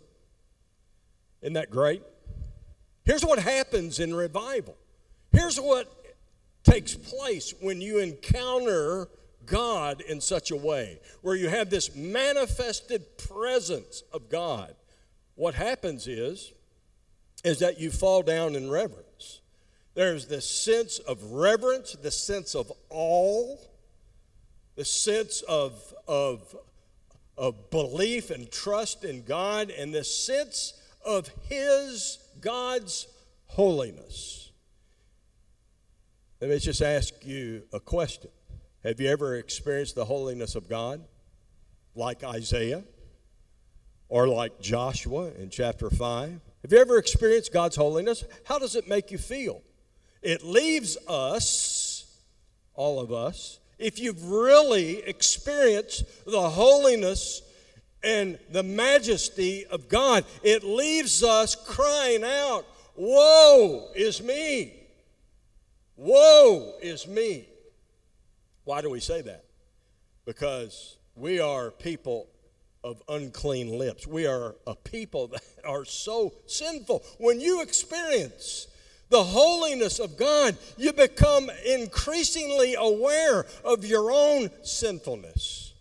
Isn't 1.41 1.53
that 1.53 1.70
great? 1.70 2.01
Here's 3.03 3.26
what 3.26 3.39
happens 3.39 3.99
in 3.99 4.14
revival. 4.14 4.78
Here's 5.32 5.59
what 5.59 5.91
takes 6.64 6.93
place 6.93 7.53
when 7.59 7.82
you 7.82 7.99
encounter 7.99 9.09
God 9.45 10.01
in 10.01 10.22
such 10.22 10.51
a 10.51 10.55
way, 10.55 10.99
where 11.22 11.36
you 11.36 11.49
have 11.49 11.70
this 11.70 11.93
manifested 11.95 13.18
presence 13.18 14.03
of 14.14 14.30
God. 14.30 14.76
What 15.36 15.55
happens 15.55 16.07
is, 16.07 16.53
is 17.43 17.59
that 17.59 17.79
you 17.79 17.91
fall 17.91 18.21
down 18.21 18.55
in 18.55 18.69
reverence. 18.69 19.41
There's 19.93 20.27
this 20.27 20.49
sense 20.49 20.99
of 20.99 21.23
reverence, 21.31 21.93
the 21.93 22.11
sense 22.11 22.55
of 22.55 22.71
awe, 22.89 23.57
the 24.75 24.85
sense 24.85 25.41
of, 25.41 25.93
of, 26.07 26.55
of 27.37 27.69
belief 27.69 28.29
and 28.29 28.49
trust 28.49 29.03
in 29.03 29.23
God 29.23 29.69
and 29.69 29.93
the 29.93 30.03
sense 30.03 30.73
of 31.05 31.29
His, 31.49 32.19
God's 32.39 33.07
holiness. 33.47 34.51
Let 36.39 36.49
me 36.49 36.59
just 36.59 36.81
ask 36.81 37.13
you 37.25 37.63
a 37.73 37.79
question. 37.79 38.31
Have 38.83 38.99
you 38.99 39.09
ever 39.09 39.35
experienced 39.35 39.95
the 39.95 40.05
holiness 40.05 40.55
of 40.55 40.67
God 40.67 41.03
like 41.93 42.23
Isaiah 42.23 42.83
or 44.09 44.27
like 44.27 44.59
Joshua 44.59 45.31
in 45.37 45.49
chapter 45.49 45.89
5? 45.89 46.39
Have 46.62 46.72
you 46.72 46.80
ever 46.80 46.97
experienced 46.97 47.51
God's 47.51 47.76
holiness? 47.76 48.24
How 48.45 48.59
does 48.59 48.76
it 48.76 48.88
make 48.88 49.12
you 49.12 49.18
feel? 49.18 49.62
It 50.22 50.43
leaves 50.43 50.97
us, 51.07 52.22
all 52.76 52.99
of 52.99 53.12
us, 53.12 53.59
if 53.80 53.99
you've 53.99 54.30
really 54.30 54.99
experienced 54.99 56.05
the 56.26 56.49
holiness 56.49 57.41
and 58.03 58.38
the 58.51 58.62
majesty 58.62 59.66
of 59.66 59.89
God, 59.89 60.24
it 60.43 60.64
leaves 60.64 61.24
us 61.24 61.55
crying 61.55 62.24
out, 62.24 62.66
Woe 62.95 63.89
is 63.95 64.22
me! 64.22 64.74
Woe 65.95 66.76
is 66.82 67.07
me! 67.07 67.47
Why 68.64 68.82
do 68.82 68.89
we 68.91 68.99
say 68.99 69.22
that? 69.24 69.45
Because 70.26 70.97
we 71.16 71.39
are 71.39 71.72
people 71.72 72.28
of 72.84 73.01
unclean 73.07 73.77
lips. 73.77 74.07
We 74.07 74.25
are 74.25 74.55
a 74.65 74.75
people 74.75 75.27
that 75.27 75.43
are 75.65 75.86
so 75.86 76.34
sinful. 76.47 77.03
When 77.17 77.39
you 77.39 77.61
experience 77.61 78.67
the 79.09 79.23
holiness 79.23 79.99
of 79.99 80.17
God, 80.17 80.57
you 80.77 80.93
become 80.93 81.49
increasingly 81.65 82.75
aware 82.75 83.45
of 83.63 83.86
your 83.86 84.11
own 84.11 84.49
sinfulness 84.63 85.73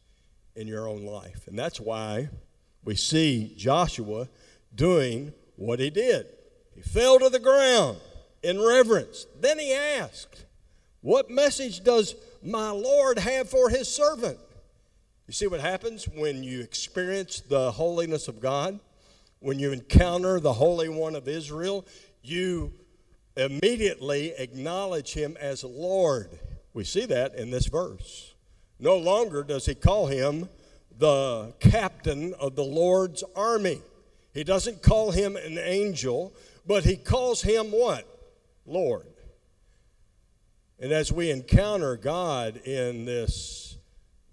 in 0.56 0.66
your 0.66 0.88
own 0.88 1.04
life. 1.04 1.46
And 1.46 1.58
that's 1.58 1.80
why 1.80 2.28
we 2.84 2.96
see 2.96 3.54
Joshua 3.56 4.28
doing 4.74 5.32
what 5.56 5.78
he 5.78 5.90
did. 5.90 6.26
He 6.74 6.82
fell 6.82 7.18
to 7.18 7.28
the 7.28 7.38
ground 7.38 7.98
in 8.42 8.60
reverence. 8.60 9.26
Then 9.38 9.58
he 9.58 9.72
asked, 9.72 10.44
What 11.00 11.30
message 11.30 11.84
does 11.84 12.14
my 12.42 12.70
Lord 12.70 13.18
have 13.18 13.48
for 13.48 13.68
his 13.68 13.88
servant? 13.88 14.38
You 15.30 15.34
see 15.34 15.46
what 15.46 15.60
happens 15.60 16.08
when 16.08 16.42
you 16.42 16.60
experience 16.60 17.38
the 17.38 17.70
holiness 17.70 18.26
of 18.26 18.40
God? 18.40 18.80
When 19.38 19.60
you 19.60 19.70
encounter 19.70 20.40
the 20.40 20.54
Holy 20.54 20.88
One 20.88 21.14
of 21.14 21.28
Israel, 21.28 21.86
you 22.20 22.72
immediately 23.36 24.34
acknowledge 24.36 25.14
him 25.14 25.36
as 25.40 25.62
Lord. 25.62 26.36
We 26.74 26.82
see 26.82 27.06
that 27.06 27.36
in 27.36 27.52
this 27.52 27.66
verse. 27.66 28.34
No 28.80 28.96
longer 28.96 29.44
does 29.44 29.66
he 29.66 29.76
call 29.76 30.08
him 30.08 30.48
the 30.98 31.54
captain 31.60 32.34
of 32.34 32.56
the 32.56 32.64
Lord's 32.64 33.22
army. 33.36 33.82
He 34.34 34.42
doesn't 34.42 34.82
call 34.82 35.12
him 35.12 35.36
an 35.36 35.58
angel, 35.58 36.34
but 36.66 36.82
he 36.82 36.96
calls 36.96 37.40
him 37.42 37.66
what? 37.66 38.04
Lord. 38.66 39.06
And 40.80 40.90
as 40.90 41.12
we 41.12 41.30
encounter 41.30 41.96
God 41.96 42.56
in 42.66 43.04
this 43.04 43.70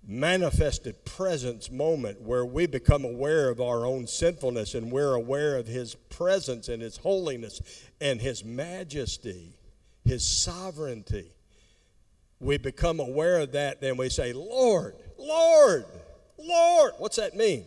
manifested 0.07 1.03
presence 1.03 1.69
moment 1.69 2.21
where 2.21 2.45
we 2.45 2.65
become 2.65 3.03
aware 3.03 3.49
of 3.49 3.59
our 3.59 3.85
own 3.85 4.07
sinfulness 4.07 4.73
and 4.73 4.89
we're 4.89 5.13
aware 5.13 5.57
of 5.57 5.67
His 5.67 5.95
presence 5.95 6.69
and 6.69 6.81
His 6.81 6.97
holiness 6.97 7.61
and 7.99 8.21
His 8.21 8.45
majesty, 8.45 9.53
His 10.05 10.25
sovereignty. 10.25 11.31
We 12.39 12.57
become 12.57 13.01
aware 13.01 13.39
of 13.39 13.51
that, 13.51 13.81
then 13.81 13.97
we 13.97 14.09
say, 14.09 14.31
Lord, 14.31 14.95
Lord, 15.17 15.85
Lord. 16.37 16.93
What's 16.99 17.17
that 17.17 17.35
mean? 17.35 17.65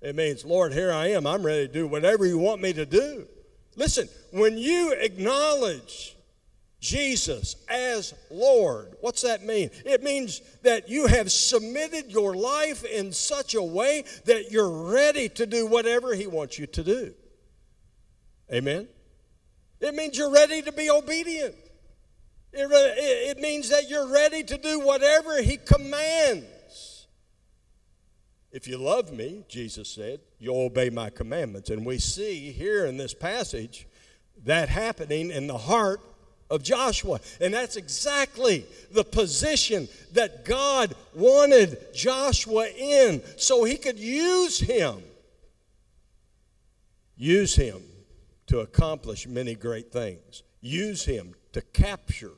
It 0.00 0.14
means, 0.14 0.44
Lord, 0.44 0.72
here 0.72 0.92
I 0.92 1.08
am. 1.08 1.26
I'm 1.26 1.44
ready 1.44 1.66
to 1.66 1.72
do 1.72 1.86
whatever 1.86 2.26
you 2.26 2.38
want 2.38 2.62
me 2.62 2.72
to 2.74 2.86
do. 2.86 3.26
Listen, 3.74 4.08
when 4.32 4.58
you 4.58 4.92
acknowledge 4.92 6.16
Jesus 6.82 7.54
as 7.68 8.12
Lord. 8.28 8.96
What's 9.00 9.22
that 9.22 9.44
mean? 9.44 9.70
It 9.86 10.02
means 10.02 10.42
that 10.62 10.88
you 10.88 11.06
have 11.06 11.30
submitted 11.30 12.10
your 12.10 12.34
life 12.34 12.84
in 12.84 13.12
such 13.12 13.54
a 13.54 13.62
way 13.62 14.04
that 14.24 14.50
you're 14.50 14.90
ready 14.90 15.28
to 15.30 15.46
do 15.46 15.64
whatever 15.64 16.12
He 16.12 16.26
wants 16.26 16.58
you 16.58 16.66
to 16.66 16.82
do. 16.82 17.14
Amen? 18.52 18.88
It 19.80 19.94
means 19.94 20.18
you're 20.18 20.32
ready 20.32 20.60
to 20.60 20.72
be 20.72 20.90
obedient. 20.90 21.54
It, 22.52 22.68
it 22.68 23.38
means 23.38 23.70
that 23.70 23.88
you're 23.88 24.12
ready 24.12 24.42
to 24.42 24.58
do 24.58 24.80
whatever 24.80 25.40
He 25.40 25.58
commands. 25.58 27.06
If 28.50 28.66
you 28.66 28.76
love 28.76 29.12
me, 29.12 29.44
Jesus 29.48 29.88
said, 29.88 30.18
you'll 30.40 30.66
obey 30.66 30.90
my 30.90 31.10
commandments. 31.10 31.70
And 31.70 31.86
we 31.86 31.98
see 31.98 32.50
here 32.50 32.86
in 32.86 32.96
this 32.96 33.14
passage 33.14 33.86
that 34.44 34.68
happening 34.68 35.30
in 35.30 35.46
the 35.46 35.56
heart 35.56 36.00
of 36.52 36.62
Joshua. 36.62 37.18
And 37.40 37.52
that's 37.52 37.76
exactly 37.76 38.66
the 38.92 39.02
position 39.02 39.88
that 40.12 40.44
God 40.44 40.94
wanted 41.14 41.94
Joshua 41.94 42.68
in 42.68 43.22
so 43.38 43.64
he 43.64 43.76
could 43.76 43.98
use 43.98 44.60
him. 44.60 45.02
Use 47.16 47.56
him 47.56 47.82
to 48.48 48.60
accomplish 48.60 49.26
many 49.26 49.54
great 49.54 49.90
things. 49.90 50.42
Use 50.60 51.04
him 51.04 51.34
to 51.52 51.62
capture 51.62 52.32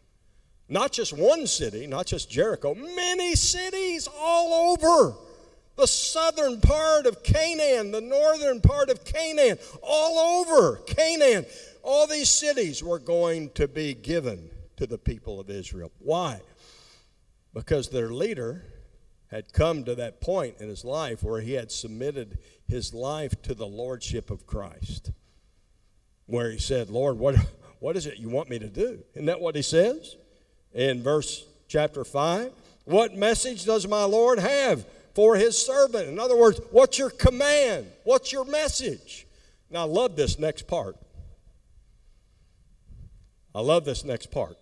not 0.69 0.93
just 0.93 1.13
one 1.13 1.47
city, 1.47 1.87
not 1.87 2.07
just 2.07 2.31
Jericho, 2.31 2.75
many 2.75 3.35
cities 3.35 4.09
all 4.19 4.73
over 4.73 5.15
the 5.77 5.87
southern 5.87 6.61
part 6.61 7.07
of 7.07 7.23
Canaan, 7.25 7.91
the 7.91 8.01
northern 8.01 8.61
part 8.61 8.91
of 8.91 9.05
Canaan, 9.05 9.59
all 9.83 10.41
over 10.41 10.77
Canaan. 10.87 11.45
All 11.85 12.07
these 12.07 12.31
cities 12.31 12.83
were 12.83 12.99
going 12.99 13.51
to 13.51 13.69
be 13.69 13.93
given 13.93 14.49
to 14.79 14.87
the 14.87 14.97
people 14.97 15.39
of 15.39 15.51
Israel. 15.51 15.93
Why? 15.99 16.41
Because 17.53 17.91
their 17.91 18.09
leader 18.09 18.65
had 19.31 19.53
come 19.53 19.85
to 19.85 19.95
that 19.97 20.19
point 20.19 20.57
in 20.61 20.69
his 20.71 20.83
life 20.83 21.23
where 21.23 21.43
he 21.43 21.53
had 21.53 21.71
submitted 21.71 22.39
his 22.67 22.95
life 22.95 23.41
to 23.43 23.55
the 23.55 23.67
lordship 23.67 24.31
of 24.31 24.47
Christ. 24.47 25.11
Where 26.25 26.51
he 26.51 26.59
said, 26.59 26.89
Lord, 26.89 27.19
what, 27.19 27.37
what 27.81 27.99
is 27.99 28.07
it 28.07 28.19
you 28.19 28.31
want 28.31 28.49
me 28.49 28.59
to 28.59 28.69
do? 28.69 29.01
Isn't 29.13 29.27
that 29.27 29.43
what 29.43 29.55
he 29.55 29.63
says? 29.63 30.17
In 30.73 31.03
verse 31.03 31.45
chapter 31.69 32.03
5, 32.03 32.51
what 32.87 33.15
message 33.15 33.67
does 33.67 33.87
my 33.87 34.05
Lord 34.05 34.39
have 34.39 34.87
for 35.15 35.37
his 35.37 35.59
servant? 35.59 36.09
In 36.09 36.19
other 36.19 36.37
words, 36.37 36.61
what's 36.71 36.99
your 36.99 37.11
command? 37.11 37.89
What's 38.05 38.33
your 38.33 38.47
message? 38.47 39.27
Now, 39.71 39.81
I 39.81 39.85
love 39.85 40.17
this 40.17 40.39
next 40.39 40.67
part. 40.67 40.97
I 43.55 43.61
love 43.61 43.85
this 43.85 44.05
next 44.05 44.31
part. 44.31 44.59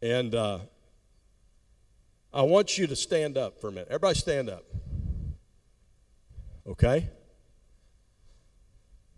And 0.00 0.34
uh, 0.34 0.60
I 2.32 2.42
want 2.42 2.78
you 2.78 2.86
to 2.86 2.94
stand 2.94 3.36
up 3.36 3.60
for 3.60 3.68
a 3.68 3.72
minute. 3.72 3.88
Everybody 3.88 4.18
stand 4.18 4.48
up. 4.48 4.64
Okay? 6.66 7.08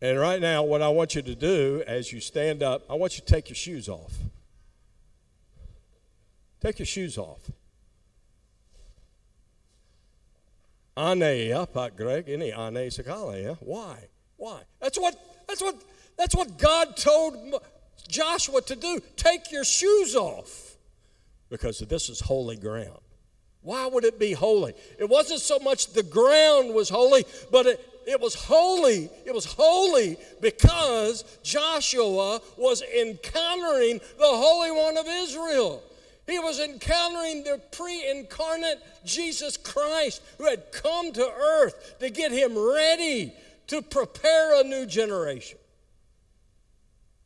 And 0.01 0.19
right 0.19 0.41
now, 0.41 0.63
what 0.63 0.81
I 0.81 0.89
want 0.89 1.15
you 1.15 1.23
to 1.23 1.35
do 1.35 1.83
as 1.87 2.13
you 2.13 2.21
stand 2.21 2.63
up, 2.63 2.85
I 2.89 2.95
want 2.95 3.17
you 3.17 3.25
to 3.25 3.27
take 3.27 3.49
your 3.49 3.57
shoes 3.57 3.89
off. 3.89 4.15
Take 6.61 6.79
your 6.79 6.87
shoes 6.87 7.19
off. 7.19 7.51
Ane, 10.97 11.67
Pak 11.73 11.97
Greg, 11.97 12.29
any 12.29 12.51
Ane 12.51 12.91
Sakale, 12.91 13.57
Why? 13.61 14.09
Why? 14.37 14.63
That's 14.81 14.99
what 14.99 15.17
that's 15.47 15.61
what 15.61 15.77
that's 16.17 16.35
what 16.35 16.59
God 16.59 16.97
told 16.97 17.61
Joshua 18.07 18.63
to 18.63 18.77
do 18.77 19.01
take 19.17 19.51
your 19.51 19.65
shoes 19.65 20.15
off 20.15 20.77
because 21.51 21.79
this 21.81 22.09
is 22.09 22.21
holy 22.21 22.57
ground. 22.57 23.01
Why 23.63 23.87
would 23.87 24.05
it 24.05 24.19
be 24.19 24.33
holy? 24.33 24.75
It 24.99 25.09
wasn't 25.09 25.41
so 25.41 25.59
much 25.59 25.93
the 25.93 26.03
ground 26.03 26.75
was 26.75 26.89
holy, 26.89 27.25
but 27.51 27.67
it, 27.67 28.03
it 28.07 28.21
was 28.21 28.35
holy. 28.35 29.11
It 29.27 29.35
was 29.35 29.45
holy 29.45 30.17
because 30.41 31.25
Joshua 31.43 32.41
was 32.57 32.83
encountering 32.83 33.99
the 34.19 34.27
Holy 34.27 34.71
One 34.71 34.97
of 34.97 35.07
Israel. 35.07 35.83
He 36.27 36.39
was 36.39 36.61
encountering 36.61 37.43
the 37.43 37.61
pre 37.73 38.09
incarnate 38.11 38.79
Jesus 39.05 39.57
Christ 39.57 40.23
who 40.39 40.45
had 40.45 40.73
come 40.73 41.13
to 41.13 41.27
earth 41.27 41.97
to 42.01 42.11
get 42.11 42.33
him 42.33 42.57
ready 42.57 43.33
to 43.69 43.83
prepare 43.83 44.61
a 44.61 44.65
new 44.65 44.87
generation. 44.87 45.59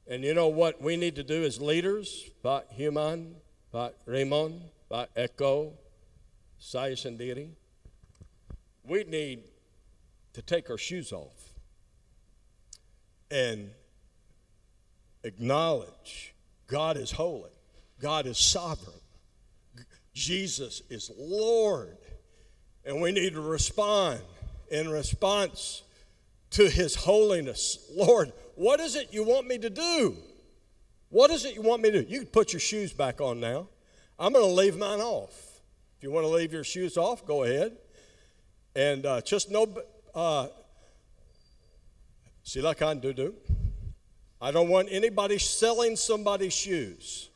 And 0.09 0.25
you 0.25 0.35
know 0.35 0.49
what 0.49 0.83
we 0.83 0.97
need 0.97 1.17
to 1.17 1.23
do 1.23 1.45
as 1.45 1.61
leaders? 1.61 2.31
Pak 2.43 2.71
Human, 2.71 3.37
Pak 3.73 3.95
Raymond, 4.07 4.63
Pak 4.91 5.15
Eko, 5.15 5.73
saya 6.59 6.93
sendiri. 6.93 7.51
We 8.85 9.05
need 9.05 9.45
to 10.33 10.43
take 10.43 10.71
our 10.71 10.79
shoes 10.79 11.13
off 11.13 11.53
and 13.31 13.71
acknowledge 15.25 16.35
God 16.67 16.97
is 16.97 17.13
holy, 17.13 17.51
God 18.01 18.27
is 18.27 18.39
sovereign, 18.39 19.01
Jesus 20.13 20.83
is 20.91 21.11
Lord. 21.17 21.97
And 22.85 23.01
we 23.01 23.13
need 23.13 23.35
to 23.35 23.41
respond 23.41 24.21
in 24.71 24.91
response 24.91 25.83
to 26.53 26.69
His 26.69 26.95
holiness. 26.95 27.91
Lord, 27.95 28.33
what 28.55 28.81
is 28.81 28.97
it 28.97 29.09
you 29.13 29.25
want 29.25 29.47
me 29.47 29.59
to 29.59 29.71
do? 29.71 30.17
What 31.09 31.31
is 31.31 31.45
it 31.45 31.55
you 31.55 31.63
want 31.63 31.83
me 31.83 31.91
to 31.91 32.03
do? 32.03 32.09
You 32.09 32.21
can 32.21 32.29
put 32.29 32.53
your 32.53 32.61
shoes 32.61 32.93
back 32.93 33.21
on 33.21 33.41
now. 33.41 33.69
I'm 34.19 34.33
going 34.33 34.45
to 34.45 34.53
leave 34.53 34.77
mine 34.77 35.01
off. 35.01 35.61
If 35.99 36.05
you 36.05 36.11
want 36.11 36.25
to 36.25 36.33
leave 36.33 36.53
your 36.53 36.65
shoes 36.65 36.97
off, 36.97 37.27
go 37.27 37.45
ahead. 37.45 37.77
And 38.75 39.05
uh, 39.05 39.21
just 39.21 39.51
know, 39.51 39.69
uh, 40.15 40.49
sila 42.43 42.75
kan 42.75 43.01
dudu. 43.01 43.35
I 44.41 44.51
don't 44.51 44.69
want 44.69 44.89
anybody 44.91 45.39
selling 45.39 45.97
somebody's 45.97 46.53
shoes. 46.53 47.31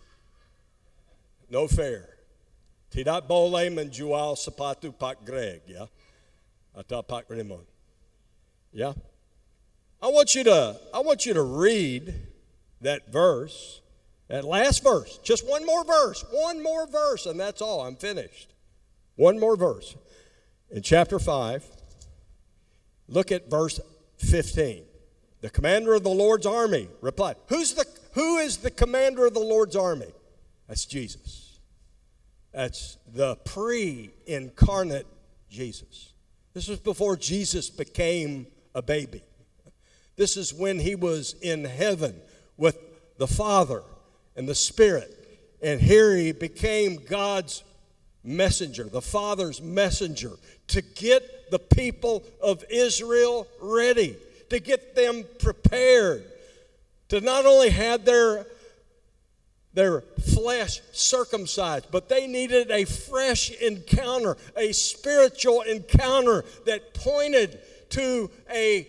No 1.50 1.68
fair. 1.68 2.08
Tidak 2.90 3.28
boleh 3.28 3.68
menjual 3.70 4.34
sepatu 4.34 4.90
Pak 4.90 5.22
Greg, 5.22 5.62
ya. 5.68 5.86
Atau 6.74 7.04
Pak 7.06 7.28
Raymond. 7.28 7.75
Yeah? 8.72 8.92
I 10.02 10.08
want 10.08 10.34
you 10.34 10.44
to 10.44 10.78
I 10.92 11.00
want 11.00 11.26
you 11.26 11.34
to 11.34 11.42
read 11.42 12.14
that 12.80 13.10
verse, 13.12 13.80
that 14.28 14.44
last 14.44 14.82
verse, 14.82 15.18
just 15.18 15.48
one 15.48 15.64
more 15.64 15.84
verse, 15.84 16.24
one 16.30 16.62
more 16.62 16.86
verse, 16.86 17.26
and 17.26 17.40
that's 17.40 17.62
all. 17.62 17.80
I'm 17.80 17.96
finished. 17.96 18.54
One 19.16 19.38
more 19.40 19.56
verse. 19.56 19.96
In 20.70 20.82
chapter 20.82 21.18
5, 21.18 21.64
look 23.08 23.32
at 23.32 23.50
verse 23.50 23.80
15. 24.18 24.84
The 25.40 25.50
commander 25.50 25.94
of 25.94 26.02
the 26.02 26.10
Lord's 26.10 26.46
army 26.46 26.88
replied, 27.00 27.36
Who's 27.48 27.74
the, 27.74 27.86
Who 28.12 28.38
is 28.38 28.58
the 28.58 28.70
commander 28.70 29.26
of 29.26 29.34
the 29.34 29.40
Lord's 29.40 29.76
army? 29.76 30.12
That's 30.68 30.84
Jesus. 30.84 31.60
That's 32.52 32.98
the 33.06 33.36
pre 33.36 34.10
incarnate 34.26 35.06
Jesus. 35.50 36.12
This 36.52 36.68
was 36.68 36.80
before 36.80 37.16
Jesus 37.16 37.68
became 37.70 38.46
a 38.76 38.82
baby. 38.82 39.22
This 40.16 40.36
is 40.36 40.54
when 40.54 40.78
he 40.78 40.94
was 40.94 41.34
in 41.40 41.64
heaven 41.64 42.14
with 42.56 42.78
the 43.18 43.26
Father 43.26 43.82
and 44.36 44.46
the 44.46 44.54
Spirit. 44.54 45.12
And 45.62 45.80
here 45.80 46.14
he 46.14 46.32
became 46.32 46.96
God's 47.08 47.64
messenger, 48.22 48.84
the 48.84 49.00
Father's 49.00 49.62
messenger, 49.62 50.32
to 50.68 50.82
get 50.82 51.50
the 51.50 51.58
people 51.58 52.22
of 52.42 52.62
Israel 52.70 53.48
ready, 53.60 54.16
to 54.50 54.60
get 54.60 54.94
them 54.94 55.24
prepared, 55.38 56.24
to 57.08 57.20
not 57.20 57.46
only 57.46 57.70
have 57.70 58.04
their 58.04 58.46
their 59.72 60.00
flesh 60.00 60.80
circumcised, 60.92 61.86
but 61.90 62.08
they 62.08 62.26
needed 62.26 62.70
a 62.70 62.84
fresh 62.86 63.50
encounter, 63.50 64.34
a 64.56 64.72
spiritual 64.72 65.60
encounter 65.60 66.46
that 66.64 66.94
pointed 66.94 67.60
to 67.96 68.30
a, 68.52 68.86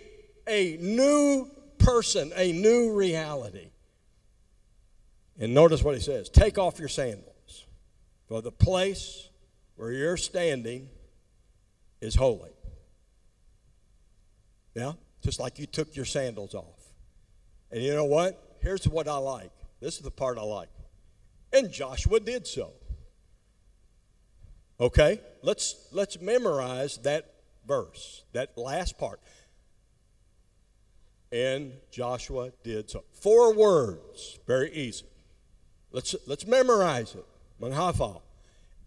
a 0.48 0.78
new 0.82 1.50
person, 1.78 2.34
a 2.36 2.52
new 2.52 2.94
reality. 2.94 3.70
And 5.40 5.54
notice 5.54 5.82
what 5.82 5.96
he 5.96 6.02
says 6.02 6.30
take 6.30 6.58
off 6.58 6.78
your 6.78 6.90
sandals, 6.90 7.66
for 8.28 8.42
the 8.42 8.52
place 8.52 9.30
where 9.78 9.94
you're 9.94 10.18
standing 10.18 10.90
is 12.02 12.16
holy. 12.16 12.52
Yeah? 14.76 14.94
Just 15.24 15.40
like 15.40 15.58
you 15.58 15.66
took 15.66 15.96
your 15.96 16.06
sandals 16.06 16.54
off. 16.54 16.80
And 17.72 17.82
you 17.82 17.94
know 17.94 18.06
what? 18.06 18.58
Here's 18.62 18.88
what 18.88 19.08
I 19.08 19.18
like. 19.18 19.52
This 19.80 19.96
is 19.96 20.02
the 20.02 20.12
part 20.12 20.38
I 20.38 20.44
like. 20.44 20.70
And 21.54 21.72
Joshua 21.72 22.20
did 22.20 22.46
so. 22.46 22.74
Okay? 24.80 25.22
Let's 25.44 25.88
let's 25.94 26.20
memorize 26.20 26.98
that 27.00 27.37
verse, 27.68 28.24
that 28.34 28.58
last 28.58 28.98
part. 28.98 29.20
And 31.32 31.74
Joshua 31.92 32.52
did 32.64 32.90
so. 32.90 33.04
Four 33.12 33.54
words, 33.54 34.40
very 34.48 34.72
easy. 34.72 35.06
Let's 35.92 36.16
let's 36.26 36.48
memorize 36.48 37.16
it. 37.16 37.26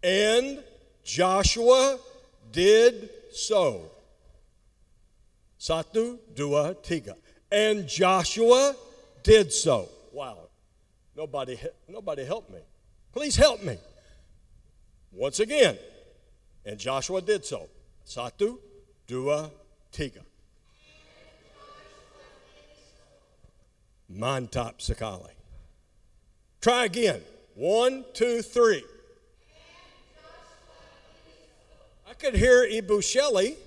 And 0.03 0.63
Joshua 1.03 1.99
did 2.51 3.09
so. 3.31 3.91
Satu, 5.59 6.17
dua, 6.33 6.75
tiga. 6.81 7.13
And 7.51 7.87
Joshua 7.87 8.75
did 9.23 9.53
so. 9.53 9.89
Wow. 10.11 10.49
Nobody, 11.15 11.59
nobody 11.87 12.25
helped 12.25 12.49
me. 12.49 12.59
Please 13.11 13.35
help 13.35 13.61
me. 13.63 13.77
Once 15.11 15.39
again. 15.39 15.77
And 16.65 16.79
Joshua 16.79 17.21
did 17.21 17.45
so. 17.45 17.69
Satu, 18.07 18.57
dua, 19.11 19.51
tiga. 19.91 20.23
Mantap 24.09 24.79
sekali. 24.79 25.35
Try 26.61 26.85
again. 26.85 27.19
One, 27.55 28.05
two, 28.13 28.41
three. 28.41 28.83
I 32.09 32.13
could 32.13 32.35
hear 32.35 32.65
Ibu 32.65 33.03
Shelley, 33.03 33.57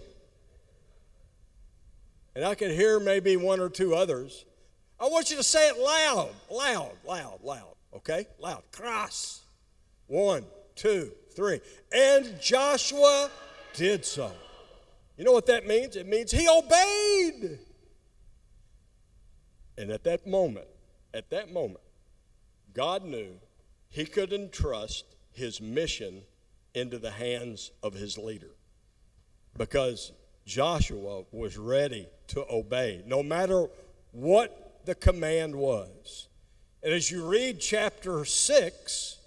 and 2.34 2.42
I 2.44 2.54
could 2.54 2.70
hear 2.70 2.98
maybe 2.98 3.36
one 3.36 3.60
or 3.60 3.68
two 3.68 3.94
others. 3.94 4.46
I 4.98 5.08
want 5.08 5.30
you 5.30 5.36
to 5.36 5.42
say 5.42 5.68
it 5.68 5.76
loud, 5.76 6.30
loud, 6.50 6.92
loud, 7.06 7.44
loud, 7.44 7.74
okay? 7.96 8.26
Loud. 8.38 8.62
Cross. 8.72 9.42
One, 10.06 10.44
two, 10.74 11.12
three. 11.36 11.60
And 11.92 12.40
Joshua 12.40 13.28
did 13.74 14.06
so. 14.06 14.32
You 15.16 15.24
know 15.24 15.32
what 15.32 15.46
that 15.46 15.66
means? 15.66 15.96
It 15.96 16.06
means 16.06 16.30
he 16.32 16.48
obeyed. 16.48 17.58
And 19.78 19.90
at 19.90 20.04
that 20.04 20.26
moment, 20.26 20.66
at 21.12 21.30
that 21.30 21.52
moment, 21.52 21.80
God 22.72 23.04
knew 23.04 23.36
he 23.88 24.04
could 24.04 24.32
entrust 24.32 25.04
his 25.32 25.60
mission 25.60 26.22
into 26.74 26.98
the 26.98 27.12
hands 27.12 27.70
of 27.82 27.94
his 27.94 28.18
leader 28.18 28.50
because 29.56 30.12
Joshua 30.44 31.24
was 31.30 31.56
ready 31.56 32.08
to 32.28 32.44
obey, 32.50 33.02
no 33.06 33.22
matter 33.22 33.68
what 34.12 34.80
the 34.84 34.94
command 34.94 35.54
was. 35.54 36.28
And 36.82 36.92
as 36.92 37.10
you 37.10 37.26
read 37.26 37.60
chapter 37.60 38.24
6, 38.24 39.18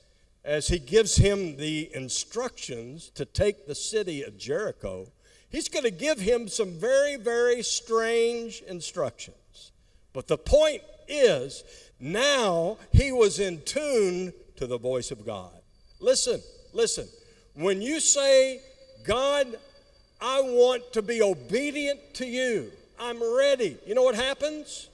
as 0.44 0.68
he 0.68 0.80
gives 0.80 1.16
him 1.16 1.58
the 1.58 1.90
instructions 1.94 3.10
to 3.16 3.26
take 3.26 3.66
the 3.66 3.76
city 3.76 4.24
of 4.24 4.38
Jericho, 4.38 5.12
he's 5.50 5.70
going 5.70 5.84
to 5.84 5.92
give 5.92 6.20
him 6.20 6.48
some 6.48 6.72
very, 6.72 7.16
very 7.16 7.64
strange 7.64 8.62
instructions. 8.68 9.72
But 10.14 10.28
the 10.28 10.38
point 10.38 10.82
is, 11.08 11.64
now 12.00 12.78
he 12.92 13.12
was 13.12 13.40
in 13.40 13.62
tune 13.62 14.34
to 14.58 14.68
the 14.68 14.78
voice 14.78 15.12
of 15.12 15.26
God. 15.26 15.52
Listen, 16.00 16.42
listen. 16.74 17.08
When 17.56 17.82
you 17.82 18.00
say, 18.00 18.62
God, 19.04 19.48
I 20.22 20.42
want 20.42 20.94
to 20.94 21.02
be 21.02 21.22
obedient 21.22 22.00
to 22.16 22.26
you, 22.26 22.72
I'm 23.00 23.22
ready, 23.36 23.78
you 23.86 23.94
know 23.96 24.04
what 24.04 24.16
happens? 24.16 24.90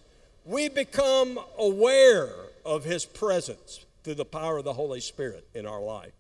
We 0.46 0.68
become 0.68 1.40
aware 1.58 2.30
of 2.66 2.84
his 2.84 3.06
presence 3.06 3.86
through 4.04 4.16
the 4.16 4.26
power 4.26 4.58
of 4.58 4.66
the 4.66 4.74
Holy 4.74 5.00
Spirit 5.00 5.48
in 5.54 5.66
our 5.66 5.82
life. 5.82 6.12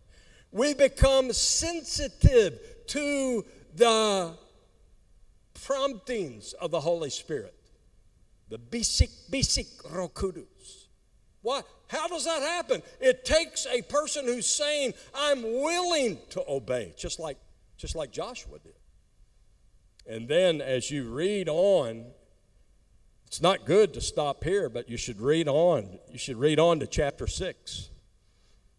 We 0.51 0.73
become 0.73 1.33
sensitive 1.33 2.59
to 2.87 3.43
the 3.75 4.33
promptings 5.65 6.53
of 6.53 6.71
the 6.71 6.79
Holy 6.79 7.09
Spirit. 7.09 7.55
The 8.49 8.57
bisik 8.57 9.09
bisik 9.31 9.67
Roh 9.93 10.09
Kudus. 10.09 10.87
What? 11.41 11.67
How 11.87 12.07
does 12.07 12.25
that 12.25 12.41
happen? 12.41 12.81
It 12.99 13.25
takes 13.25 13.65
a 13.67 13.81
person 13.83 14.25
who's 14.25 14.47
saying, 14.47 14.93
I'm 15.13 15.43
willing 15.43 16.17
to 16.31 16.43
obey, 16.47 16.93
just 16.97 17.19
like, 17.19 17.37
just 17.77 17.95
like 17.95 18.11
Joshua 18.11 18.59
did. 18.59 18.73
And 20.07 20.27
then 20.27 20.61
as 20.61 20.89
you 20.89 21.09
read 21.09 21.49
on, 21.49 22.05
it's 23.27 23.41
not 23.41 23.65
good 23.65 23.93
to 23.95 24.01
stop 24.01 24.43
here, 24.43 24.69
but 24.69 24.89
you 24.89 24.97
should 24.97 25.19
read 25.19 25.47
on. 25.47 25.99
You 26.11 26.17
should 26.17 26.37
read 26.37 26.59
on 26.59 26.79
to 26.79 26.87
chapter 26.87 27.27
6. 27.27 27.89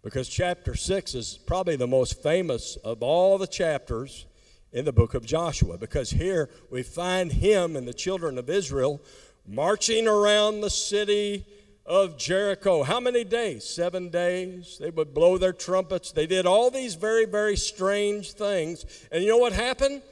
Because 0.03 0.29
chapter 0.29 0.75
6 0.75 1.15
is 1.15 1.39
probably 1.47 1.77
the 1.77 1.87
most 1.87 2.23
famous 2.23 2.77
of 2.77 3.03
all 3.03 3.39
the 3.39 3.47
chapters 3.47 4.27
in 4.75 4.85
the 4.85 4.93
book 4.93 5.15
of 5.15 5.25
Joshua. 5.25 5.79
Because 5.79 6.11
here 6.11 6.51
we 6.71 6.83
find 6.83 7.33
him 7.33 7.77
and 7.77 7.89
the 7.89 7.95
children 7.95 8.37
of 8.37 8.51
Israel 8.51 9.01
marching 9.47 10.07
around 10.07 10.61
the 10.61 10.69
city 10.71 11.47
of 11.87 12.19
Jericho. 12.19 12.83
How 12.83 12.99
many 12.99 13.25
days? 13.25 13.65
Seven 13.65 14.11
days. 14.11 14.79
They 14.81 14.91
would 14.91 15.15
blow 15.15 15.39
their 15.39 15.53
trumpets. 15.53 16.13
They 16.13 16.27
did 16.27 16.45
all 16.45 16.71
these 16.71 16.97
very, 16.97 17.25
very 17.25 17.57
strange 17.57 18.33
things. 18.33 18.85
And 19.13 19.23
you 19.23 19.31
know 19.31 19.39
what 19.39 19.53
happened? 19.53 20.03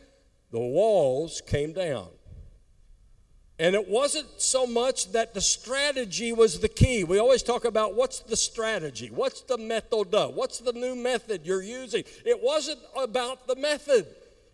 The 0.52 0.60
walls 0.60 1.42
came 1.46 1.72
down. 1.72 2.08
And 3.58 3.74
it 3.74 3.88
wasn't 3.88 4.40
so 4.40 4.66
much 4.66 5.12
that 5.12 5.34
the 5.34 5.40
strategy 5.40 6.32
was 6.32 6.60
the 6.60 6.68
key. 6.68 7.04
We 7.04 7.18
always 7.18 7.42
talk 7.42 7.64
about 7.64 7.94
what's 7.94 8.20
the 8.20 8.36
strategy? 8.36 9.08
What's 9.08 9.42
the 9.42 9.58
method? 9.58 10.08
What's 10.34 10.58
the 10.58 10.72
new 10.72 10.94
method 10.94 11.46
you're 11.46 11.62
using? 11.62 12.04
It 12.24 12.42
wasn't 12.42 12.80
about 12.96 13.46
the 13.46 13.56
method. 13.56 14.06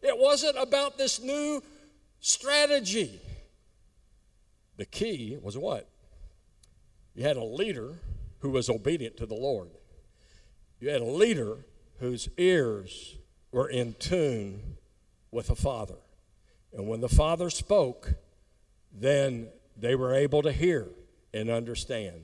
It 0.02 0.16
wasn't 0.16 0.56
about 0.58 0.96
this 0.96 1.20
new 1.20 1.62
strategy. 2.20 3.20
The 4.76 4.86
key 4.86 5.38
was 5.42 5.58
what? 5.58 5.88
You 7.14 7.24
had 7.24 7.36
a 7.36 7.44
leader 7.44 7.94
who 8.40 8.50
was 8.50 8.70
obedient 8.70 9.16
to 9.16 9.26
the 9.26 9.34
Lord. 9.34 9.70
You 10.80 10.90
had 10.90 11.00
a 11.00 11.04
leader 11.04 11.56
whose 11.98 12.28
ears 12.36 13.16
were 13.50 13.68
in 13.68 13.94
tune 13.94 14.76
with 15.32 15.48
the 15.48 15.56
Father. 15.56 15.96
And 16.72 16.86
when 16.86 17.00
the 17.00 17.08
Father 17.08 17.50
spoke, 17.50 18.14
then 18.92 19.48
they 19.76 19.94
were 19.94 20.14
able 20.14 20.42
to 20.42 20.52
hear 20.52 20.86
and 21.34 21.50
understand. 21.50 22.22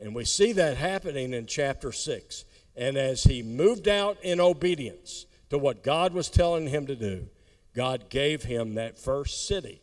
And 0.00 0.14
we 0.14 0.24
see 0.24 0.52
that 0.52 0.76
happening 0.76 1.34
in 1.34 1.46
chapter 1.46 1.92
6. 1.92 2.44
And 2.76 2.96
as 2.96 3.24
he 3.24 3.42
moved 3.42 3.88
out 3.88 4.16
in 4.22 4.40
obedience 4.40 5.26
to 5.54 5.58
what 5.58 5.84
God 5.84 6.12
was 6.12 6.28
telling 6.28 6.66
him 6.66 6.88
to 6.88 6.96
do, 6.96 7.28
God 7.76 8.10
gave 8.10 8.42
him 8.42 8.74
that 8.74 8.98
first 8.98 9.46
city 9.46 9.80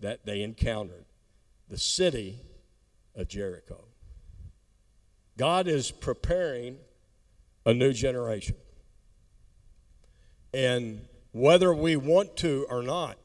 that 0.00 0.26
they 0.26 0.42
encountered 0.42 1.04
the 1.68 1.78
city 1.78 2.40
of 3.14 3.28
Jericho. 3.28 3.84
God 5.38 5.68
is 5.68 5.92
preparing 5.92 6.78
a 7.64 7.72
new 7.72 7.92
generation. 7.92 8.56
And 10.52 11.06
whether 11.30 11.72
we 11.72 11.94
want 11.94 12.36
to 12.38 12.66
or 12.68 12.82
not, 12.82 13.16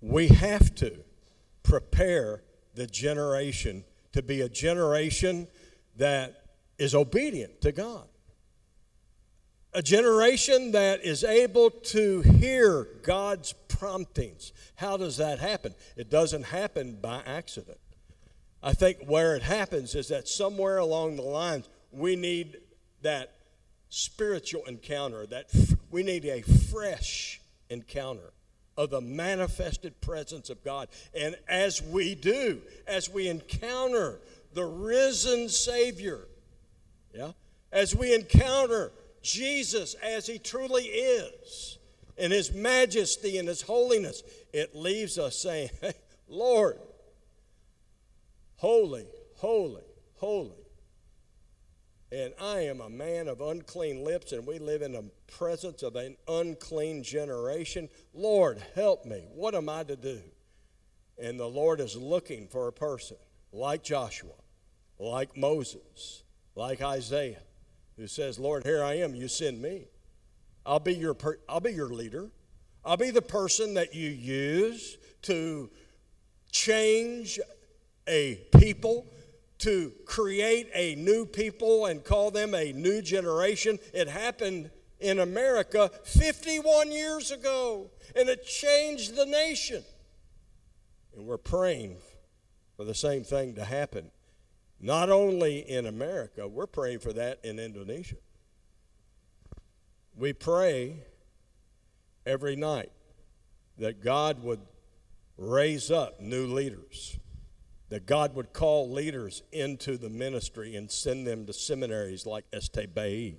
we 0.00 0.26
have 0.26 0.74
to 0.74 1.04
prepare 1.62 2.42
the 2.74 2.88
generation 2.88 3.84
to 4.10 4.22
be 4.22 4.40
a 4.40 4.48
generation 4.48 5.46
that 5.96 6.46
is 6.78 6.96
obedient 6.96 7.60
to 7.60 7.70
God. 7.70 8.08
A 9.72 9.82
generation 9.82 10.72
that 10.72 11.04
is 11.04 11.22
able 11.22 11.70
to 11.70 12.22
hear 12.22 12.88
God's 13.02 13.52
promptings. 13.68 14.52
How 14.74 14.96
does 14.96 15.16
that 15.18 15.38
happen? 15.38 15.74
It 15.96 16.10
doesn't 16.10 16.44
happen 16.44 16.98
by 17.00 17.22
accident. 17.24 17.78
I 18.62 18.72
think 18.72 18.98
where 19.06 19.36
it 19.36 19.42
happens 19.42 19.94
is 19.94 20.08
that 20.08 20.26
somewhere 20.26 20.78
along 20.78 21.16
the 21.16 21.22
lines, 21.22 21.68
we 21.92 22.16
need 22.16 22.58
that 23.02 23.32
spiritual 23.90 24.64
encounter, 24.64 25.24
that 25.26 25.46
f- 25.54 25.76
we 25.90 26.02
need 26.02 26.24
a 26.24 26.42
fresh 26.42 27.40
encounter 27.68 28.32
of 28.76 28.90
the 28.90 29.00
manifested 29.00 30.00
presence 30.00 30.50
of 30.50 30.64
God. 30.64 30.88
And 31.14 31.36
as 31.48 31.80
we 31.80 32.14
do, 32.14 32.60
as 32.86 33.08
we 33.08 33.28
encounter 33.28 34.18
the 34.52 34.64
risen 34.64 35.48
Savior, 35.48 36.26
yeah, 37.14 37.32
as 37.72 37.94
we 37.94 38.14
encounter 38.14 38.90
Jesus 39.22 39.94
as 39.94 40.26
he 40.26 40.38
truly 40.38 40.84
is, 40.84 41.78
in 42.16 42.30
his 42.30 42.52
majesty 42.52 43.38
and 43.38 43.48
his 43.48 43.62
holiness, 43.62 44.22
it 44.52 44.76
leaves 44.76 45.18
us 45.18 45.36
saying, 45.36 45.70
hey, 45.80 45.94
Lord, 46.28 46.78
holy, 48.56 49.06
holy, 49.36 49.82
holy. 50.16 50.52
And 52.12 52.34
I 52.40 52.62
am 52.62 52.80
a 52.80 52.90
man 52.90 53.28
of 53.28 53.40
unclean 53.40 54.04
lips, 54.04 54.32
and 54.32 54.46
we 54.46 54.58
live 54.58 54.82
in 54.82 54.92
the 54.92 55.10
presence 55.28 55.82
of 55.82 55.94
an 55.94 56.16
unclean 56.26 57.04
generation. 57.04 57.88
Lord, 58.12 58.60
help 58.74 59.04
me. 59.04 59.28
What 59.32 59.54
am 59.54 59.68
I 59.68 59.84
to 59.84 59.96
do? 59.96 60.20
And 61.22 61.38
the 61.38 61.46
Lord 61.46 61.80
is 61.80 61.96
looking 61.96 62.48
for 62.48 62.66
a 62.66 62.72
person 62.72 63.16
like 63.52 63.84
Joshua, 63.84 64.32
like 64.98 65.36
Moses, 65.36 66.24
like 66.56 66.82
Isaiah, 66.82 67.42
who 68.00 68.06
says, 68.06 68.38
Lord, 68.38 68.64
here 68.64 68.82
I 68.82 68.94
am, 68.94 69.14
you 69.14 69.28
send 69.28 69.60
me. 69.60 69.84
I'll 70.64 70.80
be 70.80 70.94
your, 70.94 71.12
per- 71.12 71.38
I'll 71.46 71.60
be 71.60 71.72
your 71.72 71.90
leader. 71.90 72.30
I'll 72.82 72.96
be 72.96 73.10
the 73.10 73.20
person 73.20 73.74
that 73.74 73.94
you 73.94 74.08
use 74.08 74.96
to 75.22 75.68
change 76.50 77.38
a 78.08 78.36
people, 78.58 79.06
to 79.58 79.92
create 80.06 80.70
a 80.74 80.94
new 80.94 81.26
people 81.26 81.86
and 81.86 82.02
call 82.02 82.30
them 82.30 82.54
a 82.54 82.72
new 82.72 83.02
generation. 83.02 83.78
It 83.92 84.08
happened 84.08 84.70
in 84.98 85.18
America 85.18 85.90
51 86.04 86.90
years 86.90 87.30
ago, 87.30 87.90
and 88.16 88.30
it 88.30 88.46
changed 88.46 89.14
the 89.14 89.26
nation. 89.26 89.84
And 91.14 91.26
we're 91.26 91.36
praying 91.36 91.98
for 92.78 92.84
the 92.84 92.94
same 92.94 93.24
thing 93.24 93.56
to 93.56 93.64
happen. 93.64 94.10
Not 94.80 95.10
only 95.10 95.58
in 95.58 95.86
America, 95.86 96.48
we're 96.48 96.66
praying 96.66 97.00
for 97.00 97.12
that 97.12 97.38
in 97.44 97.58
Indonesia. 97.58 98.16
We 100.16 100.32
pray 100.32 101.04
every 102.24 102.56
night 102.56 102.92
that 103.78 104.02
God 104.02 104.42
would 104.42 104.60
raise 105.36 105.90
up 105.90 106.20
new 106.20 106.46
leaders, 106.46 107.18
that 107.90 108.06
God 108.06 108.34
would 108.34 108.52
call 108.52 108.90
leaders 108.90 109.42
into 109.52 109.98
the 109.98 110.10
ministry 110.10 110.76
and 110.76 110.90
send 110.90 111.26
them 111.26 111.46
to 111.46 111.52
seminaries 111.52 112.24
like 112.24 112.44
Este 112.52 112.94
Bay 112.94 113.36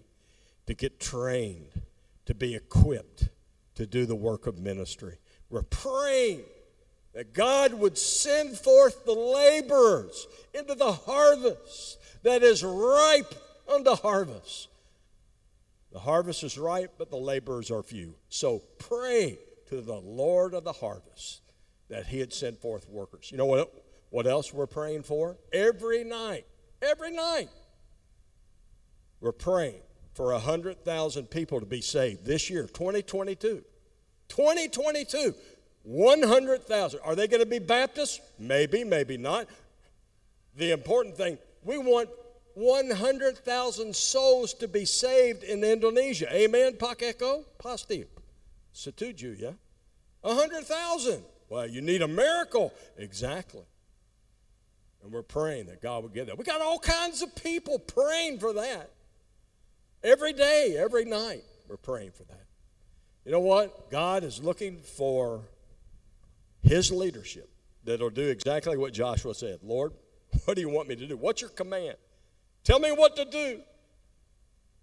to 0.67 0.73
get 0.73 0.99
trained, 0.99 1.81
to 2.25 2.35
be 2.35 2.55
equipped 2.55 3.29
to 3.75 3.87
do 3.87 4.05
the 4.05 4.15
work 4.15 4.45
of 4.45 4.59
ministry. 4.59 5.17
We're 5.49 5.63
praying 5.63 6.43
that 7.13 7.33
God 7.33 7.73
would 7.73 7.97
send 7.97 8.57
forth 8.57 9.05
the 9.05 9.13
laborers 9.13 10.27
into 10.53 10.75
the 10.75 10.91
harvest 10.91 11.97
that 12.23 12.43
is 12.43 12.63
ripe 12.63 13.33
unto 13.67 13.95
harvest. 13.95 14.69
The 15.91 15.99
harvest 15.99 16.43
is 16.43 16.57
ripe, 16.57 16.93
but 16.97 17.09
the 17.09 17.17
laborers 17.17 17.69
are 17.69 17.83
few. 17.83 18.15
So 18.29 18.61
pray 18.79 19.39
to 19.67 19.81
the 19.81 19.99
Lord 19.99 20.53
of 20.53 20.63
the 20.63 20.71
harvest 20.71 21.41
that 21.89 22.07
he 22.07 22.19
had 22.19 22.31
sent 22.31 22.61
forth 22.61 22.87
workers. 22.87 23.29
You 23.31 23.37
know 23.37 23.45
what, 23.45 23.73
what 24.09 24.25
else 24.25 24.53
we're 24.53 24.67
praying 24.67 25.03
for? 25.03 25.37
Every 25.51 26.05
night, 26.05 26.45
every 26.81 27.11
night, 27.11 27.49
we're 29.19 29.33
praying 29.33 29.81
for 30.13 30.31
100,000 30.31 31.29
people 31.29 31.59
to 31.59 31.65
be 31.65 31.81
saved 31.81 32.25
this 32.25 32.49
year, 32.49 32.63
2022. 32.67 33.63
2022. 34.29 35.35
100,000. 35.83 36.99
Are 37.03 37.15
they 37.15 37.27
going 37.27 37.41
to 37.41 37.49
be 37.49 37.59
Baptists? 37.59 38.19
Maybe, 38.37 38.83
maybe 38.83 39.17
not. 39.17 39.47
The 40.55 40.71
important 40.71 41.15
thing, 41.17 41.37
we 41.63 41.77
want 41.77 42.09
100,000 42.53 43.95
souls 43.95 44.53
to 44.55 44.67
be 44.67 44.85
saved 44.85 45.43
in 45.43 45.63
Indonesia. 45.63 46.27
Amen, 46.33 46.75
Pak 46.77 46.99
Eko? 46.99 47.45
Pasti. 47.57 48.05
Setuju, 48.73 49.37
yeah? 49.39 49.51
100,000. 50.21 51.23
Well, 51.49 51.67
you 51.67 51.81
need 51.81 52.01
a 52.01 52.07
miracle. 52.07 52.73
Exactly. 52.97 53.63
And 55.03 55.11
we're 55.11 55.23
praying 55.23 55.65
that 55.65 55.81
God 55.81 56.03
would 56.03 56.13
get 56.13 56.27
that. 56.27 56.37
We 56.37 56.43
got 56.43 56.61
all 56.61 56.79
kinds 56.79 57.21
of 57.21 57.35
people 57.35 57.79
praying 57.79 58.39
for 58.39 58.53
that. 58.53 58.91
Every 60.03 60.33
day, 60.33 60.75
every 60.77 61.05
night, 61.05 61.43
we're 61.67 61.77
praying 61.77 62.11
for 62.11 62.23
that. 62.23 62.45
You 63.25 63.31
know 63.31 63.39
what? 63.39 63.89
God 63.91 64.23
is 64.23 64.41
looking 64.41 64.77
for 64.77 65.41
his 66.71 66.89
leadership 66.89 67.49
that'll 67.83 68.09
do 68.09 68.29
exactly 68.29 68.77
what 68.77 68.93
Joshua 68.93 69.35
said. 69.35 69.59
Lord, 69.61 69.91
what 70.45 70.55
do 70.55 70.61
you 70.61 70.69
want 70.69 70.87
me 70.87 70.95
to 70.95 71.05
do? 71.05 71.17
What's 71.17 71.41
your 71.41 71.49
command? 71.49 71.97
Tell 72.63 72.79
me 72.79 72.91
what 72.91 73.17
to 73.17 73.25
do. 73.25 73.59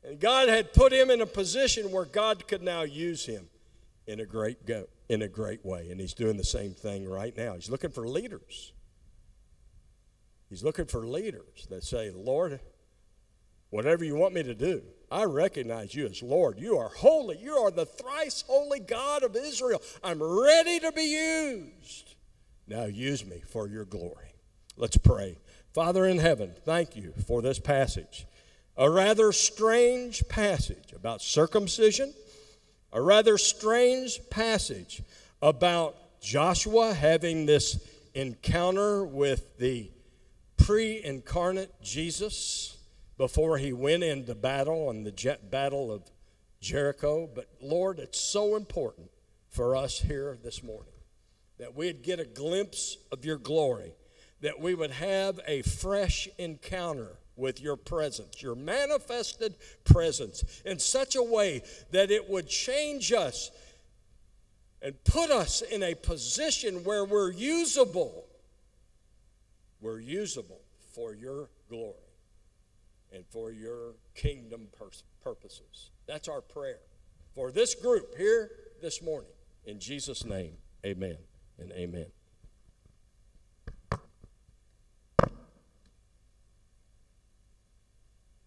And 0.05 0.21
God 0.21 0.51
had 0.51 0.75
put 0.75 0.93
him 0.93 1.11
in 1.11 1.23
a 1.23 1.27
position 1.27 1.91
where 1.91 2.05
God 2.05 2.47
could 2.47 2.63
now 2.63 2.83
use 2.83 3.25
him 3.25 3.49
in 4.07 4.21
a 4.21 4.27
great 4.27 4.67
go, 4.67 4.85
in 5.09 5.23
a 5.23 5.29
great 5.29 5.65
way. 5.65 5.89
And 5.91 5.99
he's 5.99 6.13
doing 6.13 6.37
the 6.37 6.45
same 6.45 6.73
thing 6.73 7.09
right 7.09 7.35
now. 7.35 7.55
He's 7.55 7.71
looking 7.71 7.91
for 7.91 8.07
leaders. 8.07 8.75
He's 10.51 10.63
looking 10.63 10.85
for 10.85 11.07
leaders 11.07 11.67
that 11.71 11.85
say, 11.85 12.11
Lord, 12.11 12.61
whatever 13.71 14.05
you 14.05 14.15
want 14.15 14.35
me 14.35 14.43
to 14.43 14.55
do, 14.55 14.83
I 15.11 15.25
recognize 15.25 15.95
you 15.95 16.07
as 16.07 16.23
Lord. 16.23 16.59
You 16.59 16.77
are 16.77 16.89
holy. 16.89 17.39
You 17.39 17.55
are 17.57 17.71
the 17.71 17.87
thrice 17.87 18.45
holy 18.47 18.81
God 18.81 19.23
of 19.23 19.37
Israel. 19.37 19.83
I'm 20.03 20.23
ready 20.23 20.81
to 20.81 20.93
be 20.93 21.03
used. 21.03 22.15
Now 22.67 22.85
use 22.85 23.25
me 23.25 23.43
for 23.49 23.67
your 23.67 23.85
glory. 23.85 24.35
Let's 24.77 24.99
pray. 24.99 25.39
Father 25.73 26.07
in 26.07 26.19
heaven, 26.19 26.53
thank 26.65 26.97
you 26.97 27.13
for 27.27 27.41
this 27.41 27.59
passage. 27.59 28.27
A 28.77 28.89
rather 28.91 29.33
strange 29.33 30.27
passage 30.29 30.93
about 30.95 31.23
circumcision, 31.23 32.13
a 32.93 33.03
rather 33.03 33.39
strange 33.39 34.21
passage 34.31 35.03
about 35.43 36.21
Joshua 36.21 36.95
having 36.95 37.47
this 37.47 37.79
encounter 38.15 39.05
with 39.05 39.59
the 39.59 39.91
pre 40.57 41.03
incarnate 41.03 41.73
Jesus 41.83 42.78
before 43.19 43.59
he 43.59 43.73
went 43.73 44.05
into 44.05 44.35
battle 44.35 44.89
on 44.89 45.03
the 45.03 45.39
battle 45.51 45.93
of 45.93 46.03
Jericho. 46.61 47.29
But 47.35 47.49
Lord, 47.61 47.99
it's 47.99 48.21
so 48.21 48.57
important 48.57 49.11
for 49.49 49.77
us 49.77 49.99
here 49.99 50.39
this 50.43 50.63
morning 50.63 50.93
that 51.59 51.75
we'd 51.75 52.03
get 52.03 52.21
a 52.21 52.25
glimpse 52.25 52.97
of 53.11 53.25
your 53.25 53.37
glory, 53.37 53.93
that 54.41 54.61
we 54.61 54.75
would 54.75 54.93
have 54.93 55.41
a 55.49 55.63
fresh 55.63 56.29
encounter 56.39 57.19
with 57.35 57.61
your 57.61 57.77
presence, 57.77 58.41
your 58.41 58.55
manifested 58.55 59.57
presence, 59.85 60.45
in 60.65 60.79
such 60.79 61.17
a 61.17 61.23
way 61.23 61.63
that 61.91 62.13
it 62.13 62.31
would 62.31 62.49
change 62.49 63.13
us 63.13 63.51
and 64.81 64.95
put 65.03 65.31
us 65.31 65.61
in 65.63 65.83
a 65.83 65.95
position 65.95 66.85
where 66.85 67.05
we're 67.05 67.33
usable. 67.33 68.25
We're 69.81 70.01
usable 70.01 70.61
for 70.95 71.15
your 71.15 71.49
glory 71.69 72.08
and 73.13 73.25
for 73.31 73.51
your 73.51 73.95
kingdom 74.15 74.69
pers- 74.79 75.05
purposes. 75.23 75.91
That's 76.07 76.29
our 76.29 76.41
prayer 76.41 76.81
for 77.35 77.51
this 77.51 77.75
group 77.75 78.17
here 78.17 78.51
this 78.83 79.03
morning. 79.03 79.31
In 79.65 79.81
Jesus' 79.81 80.25
name, 80.25 80.55
amen 80.85 81.19
and 81.59 81.73
amen. 81.73 82.07